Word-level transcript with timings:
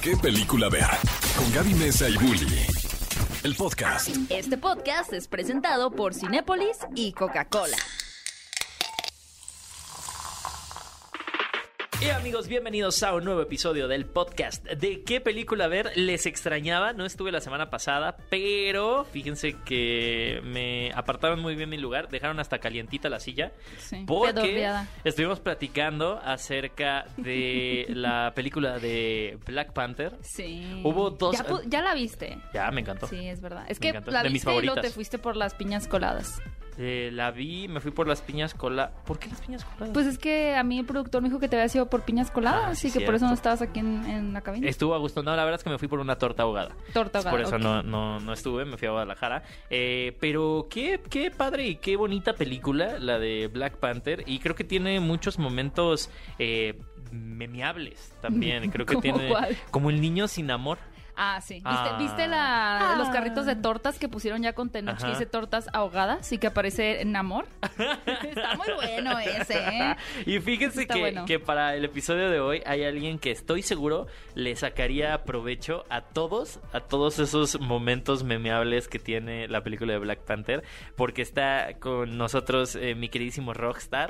qué 0.00 0.16
película 0.16 0.68
ver. 0.68 0.86
Con 1.36 1.52
Gaby 1.52 1.74
Mesa 1.74 2.08
y 2.08 2.16
Bully. 2.16 2.66
El 3.42 3.54
podcast. 3.54 4.08
Este 4.28 4.58
podcast 4.58 5.12
es 5.12 5.28
presentado 5.28 5.90
por 5.90 6.14
Cinépolis 6.14 6.78
y 6.94 7.12
Coca-Cola. 7.12 7.76
Y 12.08 12.10
amigos, 12.10 12.48
bienvenidos 12.48 13.02
a 13.02 13.12
un 13.14 13.24
nuevo 13.24 13.42
episodio 13.42 13.86
del 13.86 14.06
podcast. 14.06 14.64
¿De 14.64 15.02
qué 15.04 15.20
película 15.20 15.68
ver? 15.68 15.90
Les 15.94 16.24
extrañaba, 16.24 16.94
no 16.94 17.04
estuve 17.04 17.30
la 17.30 17.40
semana 17.42 17.68
pasada, 17.68 18.16
pero 18.30 19.04
fíjense 19.04 19.56
que 19.66 20.40
me 20.42 20.90
apartaron 20.94 21.40
muy 21.40 21.54
bien 21.54 21.68
mi 21.68 21.76
lugar, 21.76 22.08
dejaron 22.08 22.40
hasta 22.40 22.60
calientita 22.60 23.10
la 23.10 23.20
silla, 23.20 23.52
Sí, 23.78 24.04
porque 24.06 24.66
estuvimos 25.04 25.40
platicando 25.40 26.18
acerca 26.24 27.04
de 27.18 27.84
la 27.90 28.32
película 28.34 28.78
de 28.78 29.38
Black 29.44 29.74
Panther. 29.74 30.16
Sí. 30.22 30.80
Hubo 30.84 31.10
dos- 31.10 31.36
Ya, 31.66 31.82
la 31.82 31.94
viste. 31.94 32.38
Ya, 32.54 32.70
me 32.70 32.80
encantó. 32.80 33.06
Sí, 33.06 33.28
es 33.28 33.40
verdad. 33.42 33.64
Es 33.68 33.78
Me 33.78 33.82
que 33.82 33.88
encantó. 33.90 34.10
la 34.12 34.22
De 34.22 34.30
mis 34.30 34.34
viste 34.44 34.50
y 34.50 34.52
luego 34.54 34.66
favoritas. 34.68 34.90
te 34.90 34.94
fuiste 34.94 35.18
por 35.18 35.36
las 35.36 35.52
piñas 35.54 35.86
coladas. 35.86 36.40
Eh, 36.80 37.10
la 37.12 37.32
vi, 37.32 37.66
me 37.66 37.80
fui 37.80 37.90
por 37.90 38.06
las 38.06 38.22
piñas 38.22 38.54
cola. 38.54 38.92
¿Por 39.04 39.18
qué 39.18 39.28
las 39.28 39.40
piñas 39.40 39.64
coladas? 39.64 39.90
Pues 39.92 40.06
es 40.06 40.16
que 40.16 40.54
a 40.54 40.62
mí 40.62 40.78
el 40.78 40.86
productor 40.86 41.20
me 41.22 41.28
dijo 41.28 41.40
que 41.40 41.48
te 41.48 41.56
había 41.56 41.68
sido 41.68 41.90
por 41.90 42.02
piñas 42.02 42.30
coladas, 42.30 42.64
Ah, 42.64 42.70
así 42.70 42.88
sí, 42.88 42.98
que 42.98 43.04
por 43.04 43.16
eso 43.16 43.26
no 43.26 43.34
estabas 43.34 43.62
aquí 43.62 43.80
en, 43.80 44.04
en 44.06 44.32
la 44.32 44.42
cabina. 44.42 44.68
Estuvo 44.68 44.94
a 44.94 44.98
gusto. 44.98 45.22
No, 45.24 45.34
la 45.34 45.44
verdad 45.44 45.58
es 45.60 45.64
que 45.64 45.70
me 45.70 45.78
fui 45.78 45.88
por 45.88 45.98
una 45.98 46.16
torta 46.16 46.44
ahogada. 46.44 46.76
Torta 46.92 47.18
ahogada, 47.18 47.30
Por 47.36 47.40
eso 47.40 47.58
no, 47.58 47.82
no, 47.82 48.20
no 48.20 48.32
estuve, 48.32 48.64
me 48.64 48.76
fui 48.76 48.86
a 48.86 48.92
Guadalajara. 48.92 49.42
Eh, 49.70 50.16
pero 50.20 50.68
qué, 50.70 51.00
qué 51.10 51.30
padre 51.32 51.66
y 51.66 51.76
qué 51.76 51.96
bonita 51.96 52.34
película, 52.34 52.98
la 53.00 53.18
de 53.18 53.48
Black 53.48 53.78
Panther. 53.78 54.22
Y 54.26 54.38
creo 54.38 54.54
que 54.54 54.64
tiene 54.64 55.00
muchos 55.00 55.38
momentos 55.38 56.10
eh, 56.38 56.78
memeables 57.10 58.14
también. 58.20 58.70
Creo 58.70 58.86
que 58.86 58.94
¿Cómo 58.94 59.02
tiene 59.02 59.28
cuál? 59.28 59.56
como 59.70 59.90
el 59.90 60.00
niño 60.00 60.28
sin 60.28 60.50
amor. 60.50 60.78
Ah, 61.20 61.40
sí. 61.40 61.54
¿Viste, 61.54 61.68
Ah. 61.68 61.96
¿viste 61.98 62.28
la, 62.28 62.94
los 62.96 63.08
carritos 63.08 63.44
de 63.44 63.56
tortas 63.56 63.98
que 63.98 64.08
pusieron 64.08 64.40
ya 64.42 64.52
con 64.52 64.70
Tenoch 64.70 64.98
que 64.98 65.08
dice 65.08 65.26
tortas 65.26 65.66
ahogadas 65.72 66.30
y 66.32 66.38
que 66.38 66.46
aparece 66.46 67.00
en 67.02 67.16
amor? 67.16 67.46
Está 67.76 68.54
muy 68.56 68.68
bueno 68.76 69.18
ese, 69.18 69.58
¿eh? 69.58 69.96
Y 70.26 70.38
fíjense 70.38 70.82
Está 70.82 70.94
que, 70.94 71.00
bueno. 71.00 71.24
que 71.26 71.40
para 71.40 71.74
el 71.74 71.84
episodio 71.84 72.30
de 72.30 72.38
hoy 72.40 72.62
hay 72.66 72.84
alguien 72.84 73.18
que 73.18 73.32
estoy 73.32 73.62
seguro 73.62 74.06
le 74.34 74.54
sacaría 74.54 75.24
provecho 75.24 75.84
a 75.90 76.02
todos, 76.02 76.60
a 76.72 76.80
todos 76.80 77.18
esos 77.18 77.60
momentos 77.60 78.22
memeables 78.22 78.86
que 78.86 79.00
tiene 79.00 79.48
la 79.48 79.62
película 79.64 79.94
de 79.94 79.98
Black 79.98 80.20
Panther, 80.20 80.62
porque 80.96 81.22
está 81.22 81.74
con 81.80 82.16
nosotros 82.16 82.76
eh, 82.76 82.94
mi 82.94 83.08
queridísimo 83.08 83.54
Rockstar. 83.54 84.08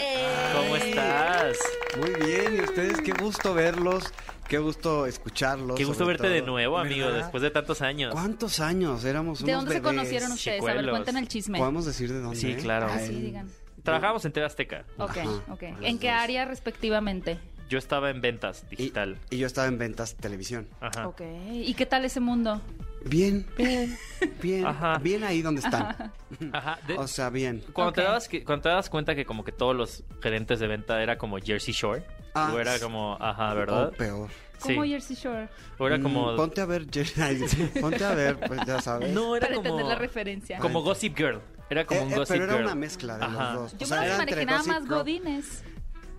¿Cómo 0.55 0.77
estás? 0.77 1.57
Muy 1.99 2.11
bien, 2.27 2.57
y 2.57 2.61
ustedes, 2.61 3.01
qué 3.01 3.13
gusto 3.13 3.55
verlos, 3.55 4.13
qué 4.49 4.59
gusto 4.59 5.07
escucharlos. 5.07 5.77
Qué 5.77 5.85
gusto 5.85 6.07
verte 6.07 6.29
de 6.29 6.43
nuevo, 6.43 6.79
amigo, 6.79 7.07
¿Verdad? 7.07 7.21
después 7.23 7.43
de 7.43 7.51
tantos 7.51 7.83
años. 7.83 8.13
¿Cuántos 8.13 8.61
años? 8.61 9.05
Éramos 9.05 9.39
¿De 9.41 9.45
unos 9.53 9.65
dónde 9.65 9.75
se 9.77 9.83
conocieron 9.83 10.33
ustedes? 10.33 10.61
A 10.61 10.65
ver, 10.65 10.73
chicuelos. 10.75 10.91
cuenten 10.93 11.17
el 11.17 11.29
chisme. 11.29 11.59
¿Podemos 11.59 11.85
decir 11.87 12.13
de 12.13 12.21
dónde? 12.21 12.37
Sí, 12.37 12.55
claro. 12.57 12.87
Ah, 12.91 12.99
sí, 12.99 13.13
digan. 13.15 13.49
Trabajamos 13.83 14.25
en 14.25 14.33
TV 14.33 14.45
Azteca. 14.47 14.85
Ok, 14.99 15.17
Ajá. 15.19 15.31
ok. 15.51 15.63
¿En 15.83 15.99
qué 15.99 16.11
área 16.11 16.45
respectivamente? 16.45 17.39
Yo 17.71 17.79
estaba 17.79 18.09
en 18.11 18.21
ventas 18.23 18.65
digital. 18.71 19.19
y 19.31 19.37
yo 19.39 19.47
estaba 19.47 19.69
en 19.69 19.77
ventas 19.79 20.15
televisión. 20.15 20.67
Ajá. 20.81 21.07
Ok. 21.07 21.21
¿Y 21.53 21.75
qué 21.75 21.85
tal 21.87 22.05
ese 22.05 22.19
mundo? 22.21 22.61
Bien, 23.05 23.47
bien, 23.57 23.97
bien, 24.43 24.67
Ajá. 24.67 24.99
bien 24.99 25.23
ahí 25.23 25.43
donde 25.43 25.61
están. 25.61 26.13
Ajá. 26.53 26.79
De- 26.87 26.95
O 26.99 27.07
sea, 27.07 27.29
bien. 27.31 27.63
Cuando, 27.73 27.93
te 27.93 28.03
dabas, 28.03 28.29
que- 28.29 28.43
cuando 28.43 28.63
te 28.65 28.69
das 28.71 28.89
cuenta 28.91 29.15
que 29.15 29.25
como 29.25 29.45
que 29.45 29.53
todos 29.53 29.77
los 29.77 30.03
gerentes 30.23 30.59
de 30.61 30.67
venta 30.67 31.03
era 31.03 31.17
como 31.19 31.39
Jersey 31.39 31.73
Shore, 31.75 32.03
Ah, 32.47 32.53
o 32.55 32.59
era 32.59 32.79
como, 32.79 33.17
ajá, 33.21 33.55
¿verdad? 33.55 33.89
O 33.89 33.93
peor. 33.93 34.29
¿Cómo 34.61 34.83
Sí. 34.83 34.91
Jersey 34.91 35.15
Shore? 35.17 35.49
O 35.79 35.87
era 35.87 36.01
como... 36.03 36.33
Mm, 36.33 36.37
ponte 36.37 36.61
a 36.61 36.67
ver, 36.67 36.87
Jer- 36.89 37.71
ponte 37.81 38.05
a 38.05 38.15
ver, 38.15 38.39
pues 38.41 38.61
ya 38.67 38.81
sabes. 38.81 39.13
No, 39.15 39.37
era 39.37 39.47
Para 39.47 39.57
como... 39.57 39.69
entender 39.69 39.87
la 39.87 39.95
referencia. 39.99 40.59
Como 40.59 40.83
Gossip 40.83 41.17
Girl. 41.17 41.41
Era 41.71 41.87
como 41.87 42.01
Eh, 42.01 42.05
un 42.05 42.13
eh, 42.13 42.17
Gossip 42.17 42.33
pero 42.33 42.45
era 42.45 42.53
Girl. 42.55 42.65
una 42.65 42.75
mezcla 42.75 43.19
de 43.19 43.25
Ajá. 43.25 43.53
los 43.53 43.63
dos. 43.63 43.79
Yo 43.79 43.85
O 43.85 43.89
sea, 43.89 44.01
me 44.01 44.09
Gossip 44.45 44.67
más 44.69 44.83
Girl- 44.83 44.89
godines. 44.89 45.63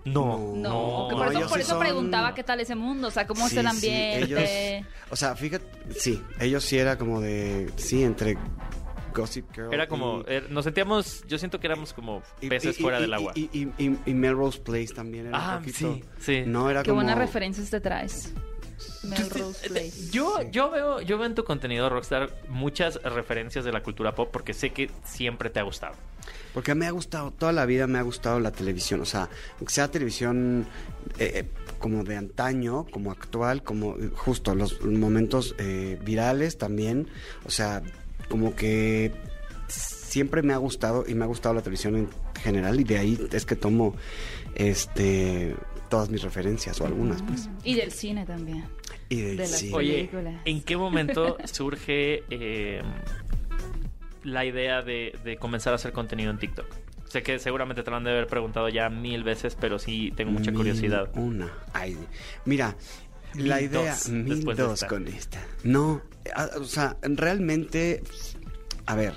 No, 0.06 0.54
No, 0.56 1.06
que 1.10 1.14
por 1.16 1.26
no, 1.26 1.38
eso, 1.40 1.48
por 1.50 1.58
sí 1.58 1.60
eso 1.60 1.70
son- 1.72 1.80
preguntaba 1.80 2.34
qué 2.34 2.42
tal 2.42 2.58
ese 2.60 2.74
mundo, 2.74 3.08
o 3.08 3.10
sea, 3.10 3.26
cómo 3.26 3.44
es 3.44 3.52
Sí, 3.52 3.58
el 3.58 3.64
sí, 3.64 3.68
ambiente. 3.68 4.76
ellos- 4.78 4.86
o 5.10 5.16
sea, 5.16 5.36
fíjate, 5.36 5.66
sí, 5.94 6.22
ellos 6.40 6.64
sí 6.64 6.78
era 6.78 6.96
como 6.96 7.20
de, 7.20 7.70
sí, 7.76 8.02
entre 8.02 8.38
Gossip 9.14 9.52
Girl. 9.54 9.72
Era 9.72 9.86
como... 9.88 10.20
y- 10.28 10.32
er- 10.32 10.50
nos 10.50 10.64
sentíamos... 10.64 11.24
Yo 11.26 11.38
siento 11.38 11.60
que 11.60 11.66
éramos 11.66 11.92
como 11.92 12.22
peces 12.48 12.78
y- 12.78 12.82
fuera 12.82 12.98
y- 12.98 13.02
del 13.02 13.14
agua. 13.14 13.32
Y, 13.34 13.50
y, 13.52 13.68
y- 13.78 13.98
y 14.06 14.14
Melrose 14.14 14.60
Place 14.60 14.88
también 14.94 15.26
era 15.28 15.38
Ah, 15.38 15.56
un 15.58 15.64
poquito. 15.64 15.94
sí, 15.94 16.04
sí. 16.20 16.42
No 16.46 16.70
era 16.70 16.82
Qué 16.82 16.90
como. 16.90 17.02
buenas 17.02 17.18
referencias 17.18 17.70
te 17.70 17.80
traes. 17.80 18.32
Melrose 19.02 19.66
Eh, 19.66 19.70
Place. 19.70 20.10
Yo, 20.10 20.42
yo 20.50 20.70
veo, 20.70 21.00
yo 21.00 21.18
veo 21.18 21.26
en 21.26 21.34
tu 21.34 21.44
contenido, 21.44 21.88
Rockstar, 21.90 22.30
muchas 22.48 23.02
referencias 23.02 23.64
de 23.64 23.72
la 23.72 23.82
cultura 23.82 24.14
pop 24.14 24.30
porque 24.32 24.54
sé 24.54 24.70
que 24.70 24.90
siempre 25.04 25.50
te 25.50 25.60
ha 25.60 25.62
gustado. 25.62 25.94
Porque 26.54 26.74
me 26.74 26.86
ha 26.86 26.90
gustado, 26.90 27.30
toda 27.30 27.52
la 27.52 27.64
vida 27.66 27.86
me 27.86 27.98
ha 27.98 28.02
gustado 28.02 28.40
la 28.40 28.50
televisión. 28.52 29.00
O 29.00 29.04
sea, 29.04 29.28
aunque 29.58 29.72
sea 29.72 29.88
televisión 29.90 30.66
eh, 31.18 31.32
eh, 31.34 31.48
como 31.78 32.04
de 32.04 32.16
antaño, 32.16 32.86
como 32.90 33.10
actual, 33.12 33.62
como 33.62 33.96
eh, 33.96 34.10
justo 34.14 34.54
los 34.54 34.82
momentos 34.82 35.54
eh, 35.58 35.98
virales 36.02 36.58
también. 36.58 37.08
O 37.44 37.50
sea, 37.50 37.82
como 38.30 38.54
que 38.56 39.12
siempre 39.68 40.40
me 40.42 40.54
ha 40.54 40.56
gustado 40.56 41.04
y 41.06 41.14
me 41.14 41.24
ha 41.24 41.26
gustado 41.28 41.54
la 41.54 41.60
televisión 41.60 41.96
en 41.96 42.08
general 42.42 42.80
y 42.80 42.84
de 42.84 42.96
ahí 42.98 43.18
es 43.32 43.44
que 43.44 43.56
tomo 43.56 43.94
este 44.54 45.54
todas 45.90 46.08
mis 46.08 46.22
referencias 46.22 46.80
o 46.80 46.86
algunas 46.86 47.20
pues 47.22 47.48
Y 47.64 47.74
del 47.74 47.90
cine 47.92 48.24
también. 48.24 48.64
y 49.08 49.16
de, 49.20 49.30
De 49.32 49.36
las 49.36 49.50
sí. 49.58 49.70
Oye. 49.74 50.08
¿en 50.44 50.62
qué 50.62 50.76
momento 50.76 51.36
surge 51.44 52.22
eh, 52.30 52.80
la 54.24 54.44
idea 54.44 54.82
de, 54.82 55.18
de 55.24 55.36
comenzar 55.36 55.72
a 55.72 55.76
hacer 55.76 55.92
contenido 55.92 56.30
en 56.30 56.38
TikTok? 56.38 56.66
Sé 57.08 57.22
que 57.24 57.40
seguramente 57.40 57.82
te 57.82 57.90
lo 57.90 57.96
han 57.96 58.04
de 58.04 58.10
haber 58.10 58.28
preguntado 58.28 58.68
ya 58.68 58.88
mil 58.88 59.24
veces, 59.24 59.56
pero 59.60 59.80
sí 59.80 60.12
tengo 60.16 60.30
mucha 60.30 60.52
Mil 60.52 60.58
curiosidad. 60.58 61.10
Una. 61.16 61.50
Ay, 61.72 61.96
mira, 62.44 62.76
la 63.34 63.60
idea. 63.60 63.92
dos 63.94 64.08
Mil 64.10 64.44
de 64.44 64.54
dos 64.54 64.74
esta. 64.74 64.86
con 64.86 65.08
esta. 65.08 65.44
No, 65.64 66.02
o 66.58 66.64
sea, 66.64 66.96
realmente. 67.02 68.02
A 68.86 68.94
ver, 68.96 69.14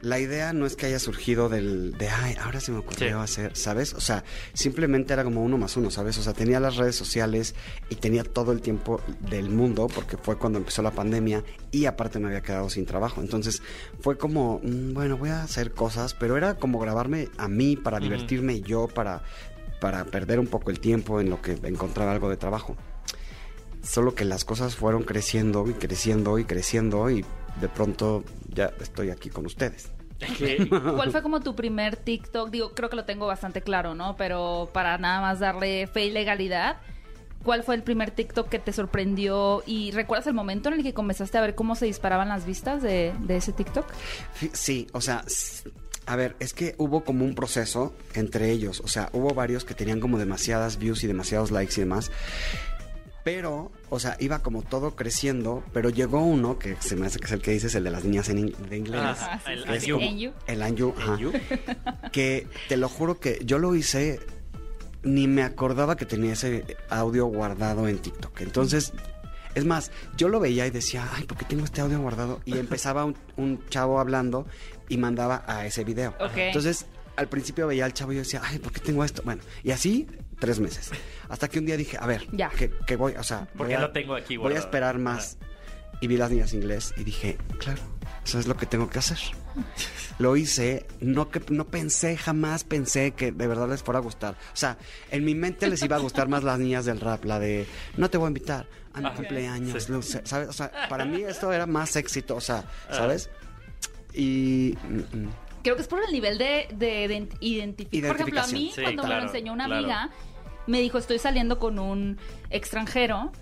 la 0.00 0.18
idea 0.18 0.52
no 0.52 0.66
es 0.66 0.76
que 0.76 0.86
haya 0.86 0.98
surgido 0.98 1.48
del. 1.48 1.96
de 1.96 2.08
ay, 2.08 2.36
ahora 2.42 2.60
se 2.60 2.72
me 2.72 2.78
ocurrió 2.78 3.16
Sí. 3.18 3.24
hacer, 3.24 3.56
¿sabes? 3.56 3.94
O 3.94 4.00
sea, 4.00 4.22
simplemente 4.52 5.14
era 5.14 5.24
como 5.24 5.42
uno 5.42 5.56
más 5.56 5.76
uno, 5.78 5.90
¿sabes? 5.90 6.18
O 6.18 6.22
sea, 6.22 6.34
tenía 6.34 6.60
las 6.60 6.76
redes 6.76 6.94
sociales 6.94 7.54
y 7.88 7.94
tenía 7.94 8.22
todo 8.22 8.52
el 8.52 8.60
tiempo 8.60 9.00
del 9.20 9.48
mundo, 9.48 9.86
porque 9.86 10.16
fue 10.18 10.36
cuando 10.36 10.58
empezó 10.58 10.82
la 10.82 10.90
pandemia 10.90 11.42
y 11.70 11.86
aparte 11.86 12.18
me 12.18 12.26
había 12.26 12.42
quedado 12.42 12.68
sin 12.68 12.84
trabajo. 12.84 13.22
Entonces, 13.22 13.62
fue 14.00 14.18
como, 14.18 14.60
mm, 14.62 14.92
bueno, 14.92 15.16
voy 15.16 15.30
a 15.30 15.42
hacer 15.42 15.72
cosas, 15.72 16.12
pero 16.12 16.36
era 16.36 16.54
como 16.56 16.78
grabarme 16.78 17.28
a 17.38 17.48
mí 17.48 17.76
para 17.76 17.98
divertirme 17.98 18.54
y 18.54 18.60
yo 18.62 18.88
para 18.88 19.22
para 19.80 20.04
perder 20.06 20.38
un 20.40 20.46
poco 20.46 20.70
el 20.70 20.80
tiempo 20.80 21.20
en 21.20 21.28
lo 21.28 21.42
que 21.42 21.58
encontraba 21.64 22.12
algo 22.12 22.30
de 22.30 22.38
trabajo. 22.38 22.74
Solo 23.84 24.14
que 24.14 24.24
las 24.24 24.44
cosas 24.44 24.76
fueron 24.76 25.02
creciendo 25.02 25.68
y 25.68 25.74
creciendo 25.74 26.38
y 26.38 26.44
creciendo 26.44 27.10
y 27.10 27.24
de 27.60 27.68
pronto 27.68 28.24
ya 28.48 28.72
estoy 28.80 29.10
aquí 29.10 29.30
con 29.30 29.46
ustedes. 29.46 29.90
¿Cuál 30.68 31.10
fue 31.10 31.22
como 31.22 31.40
tu 31.40 31.54
primer 31.54 31.96
TikTok? 31.96 32.50
Digo, 32.50 32.72
creo 32.72 32.88
que 32.88 32.96
lo 32.96 33.04
tengo 33.04 33.26
bastante 33.26 33.62
claro, 33.62 33.94
¿no? 33.94 34.16
Pero 34.16 34.70
para 34.72 34.98
nada 34.98 35.20
más 35.20 35.40
darle 35.40 35.86
fe 35.86 36.06
y 36.06 36.10
legalidad, 36.10 36.78
¿cuál 37.42 37.62
fue 37.62 37.74
el 37.74 37.82
primer 37.82 38.10
TikTok 38.10 38.48
que 38.48 38.58
te 38.58 38.72
sorprendió? 38.72 39.62
¿Y 39.66 39.90
recuerdas 39.90 40.26
el 40.26 40.34
momento 40.34 40.68
en 40.68 40.76
el 40.76 40.82
que 40.82 40.94
comenzaste 40.94 41.36
a 41.38 41.40
ver 41.40 41.54
cómo 41.54 41.74
se 41.74 41.86
disparaban 41.86 42.28
las 42.28 42.46
vistas 42.46 42.82
de, 42.82 43.12
de 43.20 43.36
ese 43.36 43.52
TikTok? 43.52 43.86
Sí, 44.52 44.86
o 44.92 45.00
sea, 45.00 45.24
a 46.06 46.16
ver, 46.16 46.36
es 46.38 46.52
que 46.52 46.74
hubo 46.78 47.04
como 47.04 47.24
un 47.24 47.34
proceso 47.34 47.94
entre 48.14 48.50
ellos. 48.50 48.80
O 48.84 48.88
sea, 48.88 49.08
hubo 49.12 49.34
varios 49.34 49.64
que 49.64 49.74
tenían 49.74 50.00
como 50.00 50.18
demasiadas 50.18 50.78
views 50.78 51.02
y 51.04 51.06
demasiados 51.06 51.50
likes 51.50 51.74
y 51.76 51.80
demás. 51.80 52.10
Pero, 53.24 53.72
o 53.88 53.98
sea, 53.98 54.16
iba 54.20 54.40
como 54.40 54.62
todo 54.62 54.94
creciendo, 54.94 55.64
pero 55.72 55.88
llegó 55.88 56.20
uno, 56.22 56.58
que 56.58 56.76
se 56.80 56.94
me 56.94 57.06
hace 57.06 57.18
que 57.18 57.24
es 57.26 57.32
el 57.32 57.40
que 57.40 57.52
dices, 57.52 57.74
el 57.74 57.84
de 57.84 57.90
las 57.90 58.04
niñas 58.04 58.28
en 58.28 58.38
in- 58.38 58.54
de 58.68 58.76
inglés. 58.76 59.00
Ah, 59.02 59.40
sí, 59.44 59.52
el 59.52 59.80
sí, 59.80 59.86
sí. 59.86 59.90
como- 59.92 60.04
En 60.04 60.18
You. 60.18 60.32
El 60.46 60.62
Anju, 60.62 60.94
ajá. 60.98 61.18
Que 62.12 62.46
te 62.68 62.76
lo 62.76 62.88
juro 62.88 63.18
que 63.18 63.40
yo 63.44 63.58
lo 63.58 63.74
hice, 63.74 64.20
ni 65.02 65.26
me 65.26 65.42
acordaba 65.42 65.96
que 65.96 66.04
tenía 66.04 66.34
ese 66.34 66.76
audio 66.90 67.26
guardado 67.26 67.88
en 67.88 67.98
TikTok. 67.98 68.40
Entonces, 68.42 68.92
es 69.54 69.64
más, 69.64 69.90
yo 70.18 70.28
lo 70.28 70.38
veía 70.40 70.66
y 70.66 70.70
decía, 70.70 71.08
ay, 71.14 71.24
¿por 71.24 71.38
qué 71.38 71.44
tengo 71.46 71.64
este 71.64 71.80
audio 71.80 71.98
guardado? 72.00 72.40
Y 72.44 72.58
empezaba 72.58 73.04
un, 73.06 73.16
un 73.36 73.64
chavo 73.68 74.00
hablando 74.00 74.46
y 74.88 74.98
mandaba 74.98 75.44
a 75.46 75.64
ese 75.66 75.82
video. 75.84 76.14
Ok. 76.20 76.36
Entonces, 76.36 76.86
al 77.16 77.28
principio 77.28 77.66
veía 77.68 77.84
al 77.86 77.94
chavo 77.94 78.12
y 78.12 78.16
yo 78.16 78.22
decía, 78.22 78.42
ay, 78.44 78.58
¿por 78.58 78.72
qué 78.72 78.80
tengo 78.80 79.02
esto? 79.04 79.22
Bueno, 79.24 79.42
y 79.62 79.70
así 79.70 80.08
tres 80.44 80.60
meses. 80.60 80.90
Hasta 81.28 81.48
que 81.48 81.58
un 81.58 81.66
día 81.66 81.76
dije, 81.76 81.96
a 82.00 82.06
ver, 82.06 82.26
Ya. 82.32 82.50
que, 82.50 82.70
que 82.86 82.96
voy, 82.96 83.14
o 83.18 83.22
sea, 83.22 83.46
¿Por 83.46 83.58
voy 83.66 83.68
qué 83.68 83.76
a- 83.76 83.80
lo 83.80 83.90
tengo 83.92 84.14
aquí 84.14 84.36
Voy 84.36 84.54
a 84.54 84.58
esperar 84.58 84.98
más. 84.98 85.38
Y 86.00 86.06
vi 86.08 86.16
las 86.16 86.30
niñas 86.30 86.52
inglés 86.52 86.92
y 86.98 87.04
dije, 87.04 87.38
claro, 87.58 87.80
eso 88.24 88.38
es 88.38 88.46
lo 88.46 88.56
que 88.56 88.66
tengo 88.66 88.90
que 88.90 88.98
hacer. 88.98 89.18
Lo 90.18 90.36
hice, 90.36 90.86
no 91.00 91.30
que 91.30 91.40
no 91.50 91.64
pensé, 91.66 92.16
jamás 92.16 92.62
pensé 92.64 93.12
que 93.12 93.30
de 93.32 93.46
verdad 93.46 93.68
les 93.68 93.82
fuera 93.82 93.98
a 93.98 94.02
gustar. 94.02 94.34
O 94.34 94.56
sea, 94.56 94.76
en 95.10 95.24
mi 95.24 95.34
mente 95.34 95.66
les 95.68 95.82
iba 95.82 95.96
a 95.96 95.98
gustar 96.00 96.28
más 96.28 96.42
las 96.44 96.58
niñas 96.58 96.84
del 96.84 97.00
rap, 97.00 97.24
la 97.24 97.38
de 97.38 97.66
no 97.96 98.10
te 98.10 98.18
voy 98.18 98.26
a 98.26 98.28
invitar 98.28 98.66
a 98.92 99.00
mi 99.00 99.06
Ajá. 99.06 99.14
cumpleaños, 99.16 99.82
Sí. 99.84 100.02
sé, 100.02 100.20
¿sabes? 100.24 100.48
O 100.48 100.52
sea, 100.52 100.70
para 100.88 101.04
mí 101.04 101.22
esto 101.22 101.52
era 101.52 101.66
más 101.66 101.94
éxito, 101.96 102.36
o 102.36 102.40
sea, 102.40 102.64
¿sabes? 102.90 103.30
Y 104.12 104.76
mm, 104.88 105.16
mm, 105.16 105.30
Creo 105.62 105.76
que 105.76 105.82
es 105.82 105.88
por 105.88 106.04
el 106.04 106.12
nivel 106.12 106.36
de, 106.38 106.68
de, 106.74 107.08
de 107.08 107.28
identificar. 107.40 108.08
Por 108.10 108.16
ejemplo, 108.20 108.40
a 108.42 108.46
mí, 108.48 108.52
Identificación. 108.52 108.74
Sí, 108.74 108.82
cuando 108.82 109.02
me 109.02 109.08
claro, 109.08 109.20
lo 109.22 109.26
enseñó 109.28 109.52
una 109.52 109.64
claro. 109.66 109.80
amiga, 109.84 110.10
me 110.66 110.80
dijo, 110.80 110.98
estoy 110.98 111.18
saliendo 111.18 111.58
con 111.58 111.78
un 111.78 112.18
extranjero, 112.50 113.32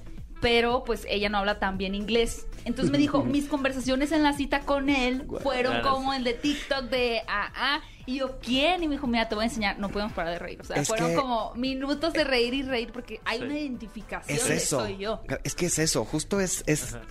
pero 0.40 0.82
pues 0.84 1.06
ella 1.08 1.28
no 1.28 1.38
habla 1.38 1.58
tan 1.58 1.78
bien 1.78 1.94
inglés. 1.94 2.46
Entonces 2.64 2.90
me 2.90 2.98
dijo, 2.98 3.22
mis 3.24 3.46
conversaciones 3.46 4.12
en 4.12 4.22
la 4.22 4.32
cita 4.32 4.60
con 4.60 4.88
él 4.90 5.26
fueron 5.42 5.82
como 5.82 6.12
el 6.14 6.24
de 6.24 6.34
TikTok 6.34 6.84
de 6.90 7.22
ah, 7.28 7.52
ah. 7.54 7.80
Y 8.04 8.16
yo, 8.18 8.40
¿quién? 8.40 8.82
Y 8.82 8.88
me 8.88 8.96
dijo, 8.96 9.06
mira, 9.06 9.28
te 9.28 9.36
voy 9.36 9.42
a 9.42 9.46
enseñar, 9.46 9.78
no 9.78 9.88
podemos 9.88 10.12
parar 10.12 10.32
de 10.32 10.40
reír. 10.40 10.60
O 10.60 10.64
sea, 10.64 10.76
Es 10.76 10.88
fueron 10.88 11.10
que- 11.10 11.14
como 11.16 11.54
minutos 11.54 12.12
de 12.12 12.24
reír 12.24 12.52
y 12.54 12.62
reír 12.62 12.90
porque 12.92 13.20
hay 13.24 13.38
Sí. 13.38 13.44
una 13.44 13.56
identificación 13.58 14.36
es 14.38 14.48
de 14.48 14.56
eso. 14.56 14.80
soy 14.80 14.96
yo. 14.96 15.20
Es 15.44 15.54
que 15.54 15.66
es 15.66 15.78
eso, 15.78 16.04
justo 16.04 16.40
es, 16.40 16.64
es 16.66 16.94
Ajá. 16.94 17.02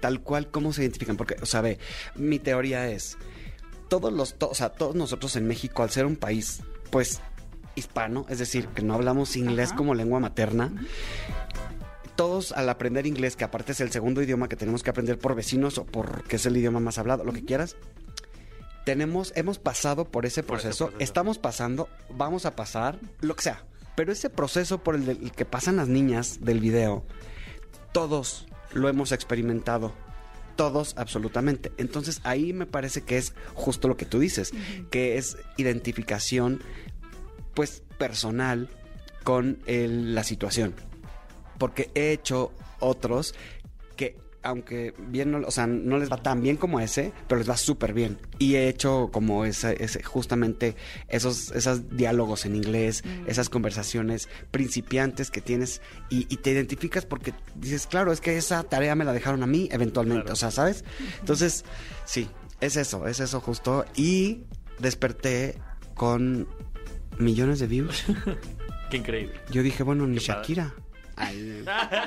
tal 0.00 0.20
cual 0.22 0.50
cómo 0.50 0.72
se 0.72 0.80
identifican. 0.82 1.18
Porque, 1.18 1.36
o 1.42 1.44
sea, 1.46 1.60
ve, 1.60 1.78
mi 2.14 2.38
teoría 2.38 2.88
es, 2.88 3.18
todos 3.90 4.10
los, 4.10 4.38
to- 4.38 4.48
o 4.48 4.54
sea, 4.54 4.70
todos 4.70 4.94
nosotros 4.94 5.36
en 5.36 5.46
México, 5.46 5.82
al 5.82 5.90
ser 5.90 6.06
un 6.06 6.16
país, 6.16 6.62
pues, 6.90 7.20
hispano, 7.78 8.26
es 8.28 8.38
decir, 8.38 8.68
que 8.68 8.82
no 8.82 8.94
hablamos 8.94 9.36
inglés 9.36 9.68
Ajá. 9.68 9.76
como 9.76 9.94
lengua 9.94 10.20
materna, 10.20 10.72
todos 12.16 12.52
al 12.52 12.68
aprender 12.68 13.06
inglés, 13.06 13.36
que 13.36 13.44
aparte 13.44 13.72
es 13.72 13.80
el 13.80 13.90
segundo 13.92 14.22
idioma 14.22 14.48
que 14.48 14.56
tenemos 14.56 14.82
que 14.82 14.90
aprender 14.90 15.18
por 15.18 15.34
vecinos 15.34 15.78
o 15.78 15.84
porque 15.84 16.36
es 16.36 16.46
el 16.46 16.56
idioma 16.56 16.80
más 16.80 16.98
hablado, 16.98 17.24
lo 17.24 17.32
que 17.32 17.44
quieras, 17.44 17.76
tenemos, 18.84 19.32
hemos 19.36 19.58
pasado 19.58 20.06
por 20.06 20.26
ese 20.26 20.42
Por 20.42 20.58
ese 20.58 20.68
proceso, 20.68 20.92
estamos 20.98 21.38
pasando, 21.38 21.88
vamos 22.10 22.46
a 22.46 22.56
pasar, 22.56 22.98
lo 23.20 23.36
que 23.36 23.42
sea. 23.42 23.64
Pero 23.94 24.12
ese 24.12 24.30
proceso 24.30 24.78
por 24.78 24.94
el 24.94 25.30
que 25.32 25.44
pasan 25.44 25.76
las 25.76 25.88
niñas 25.88 26.38
del 26.40 26.60
video, 26.60 27.04
todos 27.92 28.46
lo 28.72 28.88
hemos 28.88 29.12
experimentado. 29.12 29.92
Todos, 30.56 30.94
absolutamente. 30.96 31.70
Entonces 31.76 32.20
ahí 32.24 32.52
me 32.52 32.66
parece 32.66 33.02
que 33.02 33.16
es 33.16 33.34
justo 33.54 33.86
lo 33.88 33.96
que 33.96 34.06
tú 34.06 34.18
dices, 34.18 34.52
que 34.90 35.18
es 35.18 35.36
identificación, 35.56 36.62
pues, 37.58 37.82
personal 37.98 38.68
con 39.24 39.58
el- 39.66 40.14
la 40.14 40.22
situación. 40.22 40.74
Porque 41.58 41.90
he 41.96 42.12
hecho 42.12 42.52
otros 42.78 43.34
que, 43.96 44.16
aunque 44.44 44.94
bien, 45.08 45.32
no, 45.32 45.38
o 45.44 45.50
sea, 45.50 45.66
no 45.66 45.98
les 45.98 46.08
va 46.08 46.18
tan 46.22 46.40
bien 46.40 46.56
como 46.56 46.78
ese, 46.78 47.10
pero 47.26 47.40
les 47.40 47.50
va 47.50 47.56
súper 47.56 47.94
bien. 47.94 48.16
Y 48.38 48.54
he 48.54 48.68
hecho 48.68 49.10
como 49.12 49.44
ese, 49.44 49.82
ese 49.82 50.00
justamente 50.04 50.76
esos, 51.08 51.50
esos 51.50 51.96
diálogos 51.96 52.46
en 52.46 52.54
inglés, 52.54 53.02
esas 53.26 53.48
conversaciones 53.50 54.28
principiantes 54.52 55.32
que 55.32 55.40
tienes 55.40 55.82
y, 56.10 56.32
y 56.32 56.36
te 56.36 56.52
identificas 56.52 57.06
porque 57.06 57.34
dices, 57.56 57.88
claro, 57.88 58.12
es 58.12 58.20
que 58.20 58.36
esa 58.36 58.62
tarea 58.62 58.94
me 58.94 59.04
la 59.04 59.12
dejaron 59.12 59.42
a 59.42 59.48
mí 59.48 59.68
eventualmente, 59.72 60.22
Claro. 60.26 60.34
o 60.34 60.36
sea, 60.36 60.52
¿sabes? 60.52 60.84
Entonces, 61.18 61.64
sí, 62.04 62.28
es 62.60 62.76
eso, 62.76 63.08
es 63.08 63.18
eso 63.18 63.40
justo. 63.40 63.84
Y 63.96 64.44
desperté 64.78 65.58
con 65.96 66.46
millones 67.18 67.58
de 67.60 67.66
views. 67.66 68.04
Qué 68.90 68.96
increíble. 68.96 69.34
Yo 69.50 69.62
dije, 69.62 69.82
bueno, 69.82 70.06
ni 70.06 70.16
Qué. 70.18 70.24
Shakira. 70.24 70.72
Ay, 71.20 71.64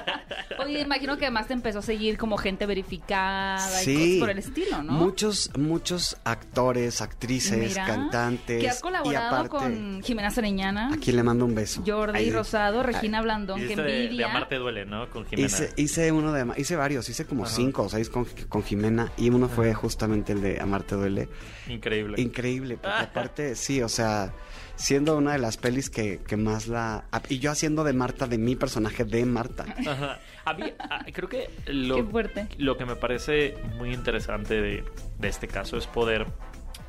Oye, 0.65 0.79
imagino 0.79 1.17
que 1.17 1.25
además 1.25 1.45
te 1.47 1.53
empezó 1.53 1.79
a 1.79 1.81
seguir 1.81 2.17
como 2.17 2.37
gente 2.37 2.65
verificada 2.65 3.81
y 3.81 3.85
Sí. 3.85 3.93
cosas 3.95 4.19
por 4.19 4.29
el 4.29 4.37
estilo, 4.37 4.83
¿no? 4.83 4.93
Muchos, 4.93 5.51
muchos 5.57 6.15
actores, 6.23 7.01
actrices, 7.01 7.71
Mira, 7.71 7.85
cantantes. 7.85 8.61
Que 8.61 8.69
has 8.69 8.79
y 8.79 8.81
colaborado 8.81 9.27
aparte, 9.27 9.49
con 9.49 10.01
Jimena 10.01 10.31
Sariñana, 10.31 10.93
A 10.93 10.97
quien 10.97 11.17
le 11.17 11.23
mando 11.23 11.43
un 11.43 11.53
beso. 11.55 11.83
Jordi 11.85 12.17
Ay, 12.19 12.31
Rosado, 12.31 12.83
Regina 12.83 13.21
Blandón, 13.21 13.59
que 13.59 13.65
Hiciste 13.65 13.81
de, 13.83 13.91
de 13.91 14.03
envidia. 14.05 14.29
Amarte 14.29 14.55
Duele, 14.55 14.85
¿no? 14.85 15.09
Con 15.09 15.25
Jimena. 15.25 15.45
Hice, 15.45 15.73
hice 15.75 16.11
uno 16.13 16.31
de 16.31 16.47
hice 16.57 16.77
varios, 16.77 17.09
hice 17.09 17.25
como 17.25 17.43
Ajá. 17.43 17.53
cinco 17.53 17.83
o 17.83 17.89
seis 17.89 18.09
con, 18.09 18.25
con 18.47 18.63
Jimena 18.63 19.11
y 19.17 19.29
uno 19.29 19.49
fue 19.49 19.73
justamente 19.73 20.31
el 20.31 20.41
de 20.41 20.61
Amarte 20.61 20.95
duele. 20.95 21.27
Increíble. 21.67 22.21
Increíble, 22.21 22.77
porque 22.77 22.97
aparte, 23.03 23.55
sí, 23.55 23.81
o 23.81 23.89
sea, 23.89 24.31
siendo 24.81 25.15
una 25.17 25.33
de 25.33 25.37
las 25.39 25.57
pelis 25.57 25.89
que, 25.89 26.19
que 26.27 26.37
más 26.37 26.67
la... 26.67 27.05
Y 27.29 27.39
yo 27.39 27.51
haciendo 27.51 27.83
de 27.83 27.93
Marta, 27.93 28.27
de 28.27 28.37
mi 28.37 28.55
personaje 28.55 29.03
de 29.05 29.25
Marta. 29.25 29.65
Ajá. 29.87 30.19
A 30.45 30.53
mí, 30.53 30.63
creo 31.13 31.29
que 31.29 31.49
lo, 31.67 31.95
Qué 31.97 32.03
fuerte. 32.03 32.47
lo 32.57 32.77
que 32.77 32.85
me 32.85 32.95
parece 32.95 33.55
muy 33.77 33.93
interesante 33.93 34.59
de, 34.61 34.83
de 35.19 35.27
este 35.27 35.47
caso 35.47 35.77
es 35.77 35.85
poder 35.87 36.25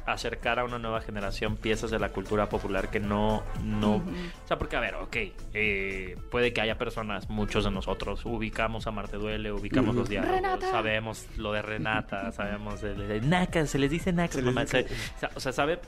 acercar 0.07 0.59
a 0.59 0.65
una 0.65 0.79
nueva 0.81 1.01
generación 1.01 1.57
piezas 1.57 1.91
de 1.93 1.99
la 2.01 2.09
cultura 2.09 2.49
popular 2.49 2.91
que 2.91 2.99
no, 2.99 3.45
no, 3.63 3.97
o 3.99 4.03
sea, 4.49 4.59
porque 4.59 4.75
a 4.75 4.81
ver, 4.81 4.97
ok, 4.97 5.17
eh, 5.55 6.17
puede 6.29 6.53
que 6.53 6.61
haya 6.61 6.77
personas, 6.77 7.29
muchos 7.31 7.63
de 7.65 7.71
nosotros, 7.71 8.23
ubicamos 8.25 8.89
a 8.89 8.91
Marte 8.91 9.17
Duele, 9.17 9.53
ubicamos 9.53 9.95
los 9.95 10.09
diálogos, 10.09 10.35
Renata. 10.37 10.71
sabemos 10.73 11.27
lo 11.37 11.53
de 11.53 11.63
Renata, 11.63 12.33
sabemos 12.33 12.81
de, 12.81 12.95
de, 12.95 13.67
se 13.69 13.79
les 13.79 13.91
dice 13.93 14.13
Nacas, 14.13 14.35
Se 14.35 14.43
les 14.43 14.47
mamá, 14.47 14.63
dice- 14.65 14.89
se- 14.89 14.95
o 14.95 15.19
sea, 15.21 15.31
o 15.37 15.41
sea, 15.41 15.53
sabe, 15.53 15.79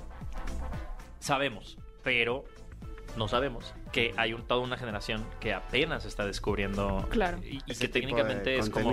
sabemos, 1.19 1.79
pero 2.05 2.45
no 3.17 3.27
sabemos 3.29 3.75
que 3.93 4.13
hay 4.17 4.33
un, 4.33 4.47
toda 4.47 4.61
una 4.61 4.77
generación 4.77 5.25
que 5.41 5.53
apenas 5.55 6.05
está 6.05 6.27
descubriendo 6.27 7.09
Claro. 7.11 7.39
y, 7.45 7.59
que 7.75 7.89
técnicamente 7.89 8.57
es 8.59 8.71
como 8.71 8.93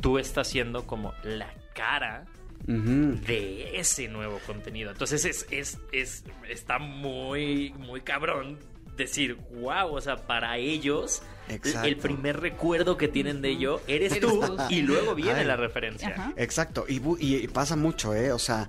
tú 0.00 0.18
estás 0.18 0.48
siendo 0.48 0.86
como 0.86 1.14
la 1.22 1.52
cara 1.74 2.26
de 2.66 3.78
ese 3.78 4.08
nuevo 4.08 4.38
contenido. 4.46 4.90
Entonces 4.90 5.24
es, 5.24 5.46
es, 5.50 5.78
es 5.92 6.24
está 6.48 6.78
muy, 6.78 7.72
muy 7.78 8.00
cabrón 8.00 8.58
decir, 8.96 9.36
wow, 9.52 9.92
o 9.94 10.00
sea, 10.00 10.16
para 10.26 10.56
ellos 10.56 11.22
Exacto. 11.48 11.86
el 11.88 11.96
primer 11.96 12.40
recuerdo 12.40 12.96
que 12.96 13.08
tienen 13.08 13.42
de 13.42 13.50
ello 13.50 13.80
eres, 13.86 14.18
tú, 14.20 14.56
y 14.70 14.82
luego 14.82 15.14
viene 15.14 15.40
Ay. 15.40 15.46
la 15.46 15.56
referencia. 15.56 16.08
Ajá. 16.08 16.32
Exacto, 16.36 16.84
y, 16.88 17.00
bu- 17.00 17.18
y- 17.20 17.36
y 17.36 17.48
pasa 17.48 17.76
mucho, 17.76 18.14
¿eh? 18.14 18.32
O 18.32 18.38
sea, 18.38 18.68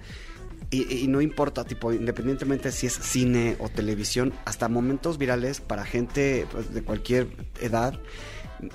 y, 0.72 1.04
y 1.04 1.08
no 1.08 1.22
importa, 1.22 1.64
tipo, 1.64 1.94
independientemente 1.94 2.72
si 2.72 2.88
es 2.88 2.94
cine 2.94 3.56
o 3.60 3.70
televisión, 3.70 4.34
hasta 4.46 4.68
momentos 4.68 5.18
virales 5.18 5.62
para 5.62 5.86
gente 5.86 6.48
pues, 6.52 6.74
de 6.74 6.84
cualquier 6.84 7.28
edad, 7.62 8.00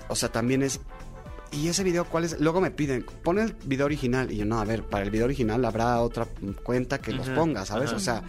o 0.09 0.17
sea, 0.17 0.31
también 0.31 0.63
es... 0.63 0.81
¿Y 1.53 1.67
ese 1.67 1.83
video 1.83 2.05
cuál 2.05 2.25
es? 2.25 2.39
Luego 2.39 2.61
me 2.61 2.71
piden, 2.71 3.05
pon 3.25 3.41
el 3.41 3.57
video 3.65 3.87
original. 3.87 4.31
Y 4.31 4.37
yo, 4.37 4.45
no, 4.45 4.61
a 4.61 4.65
ver, 4.65 4.85
para 4.85 5.03
el 5.03 5.11
video 5.11 5.25
original 5.25 5.65
habrá 5.65 6.01
otra 6.01 6.29
cuenta 6.63 7.01
que 7.01 7.13
los 7.13 7.29
ponga, 7.29 7.67
¿sabes? 7.67 7.93
O 7.93 7.99
sea, 7.99 8.23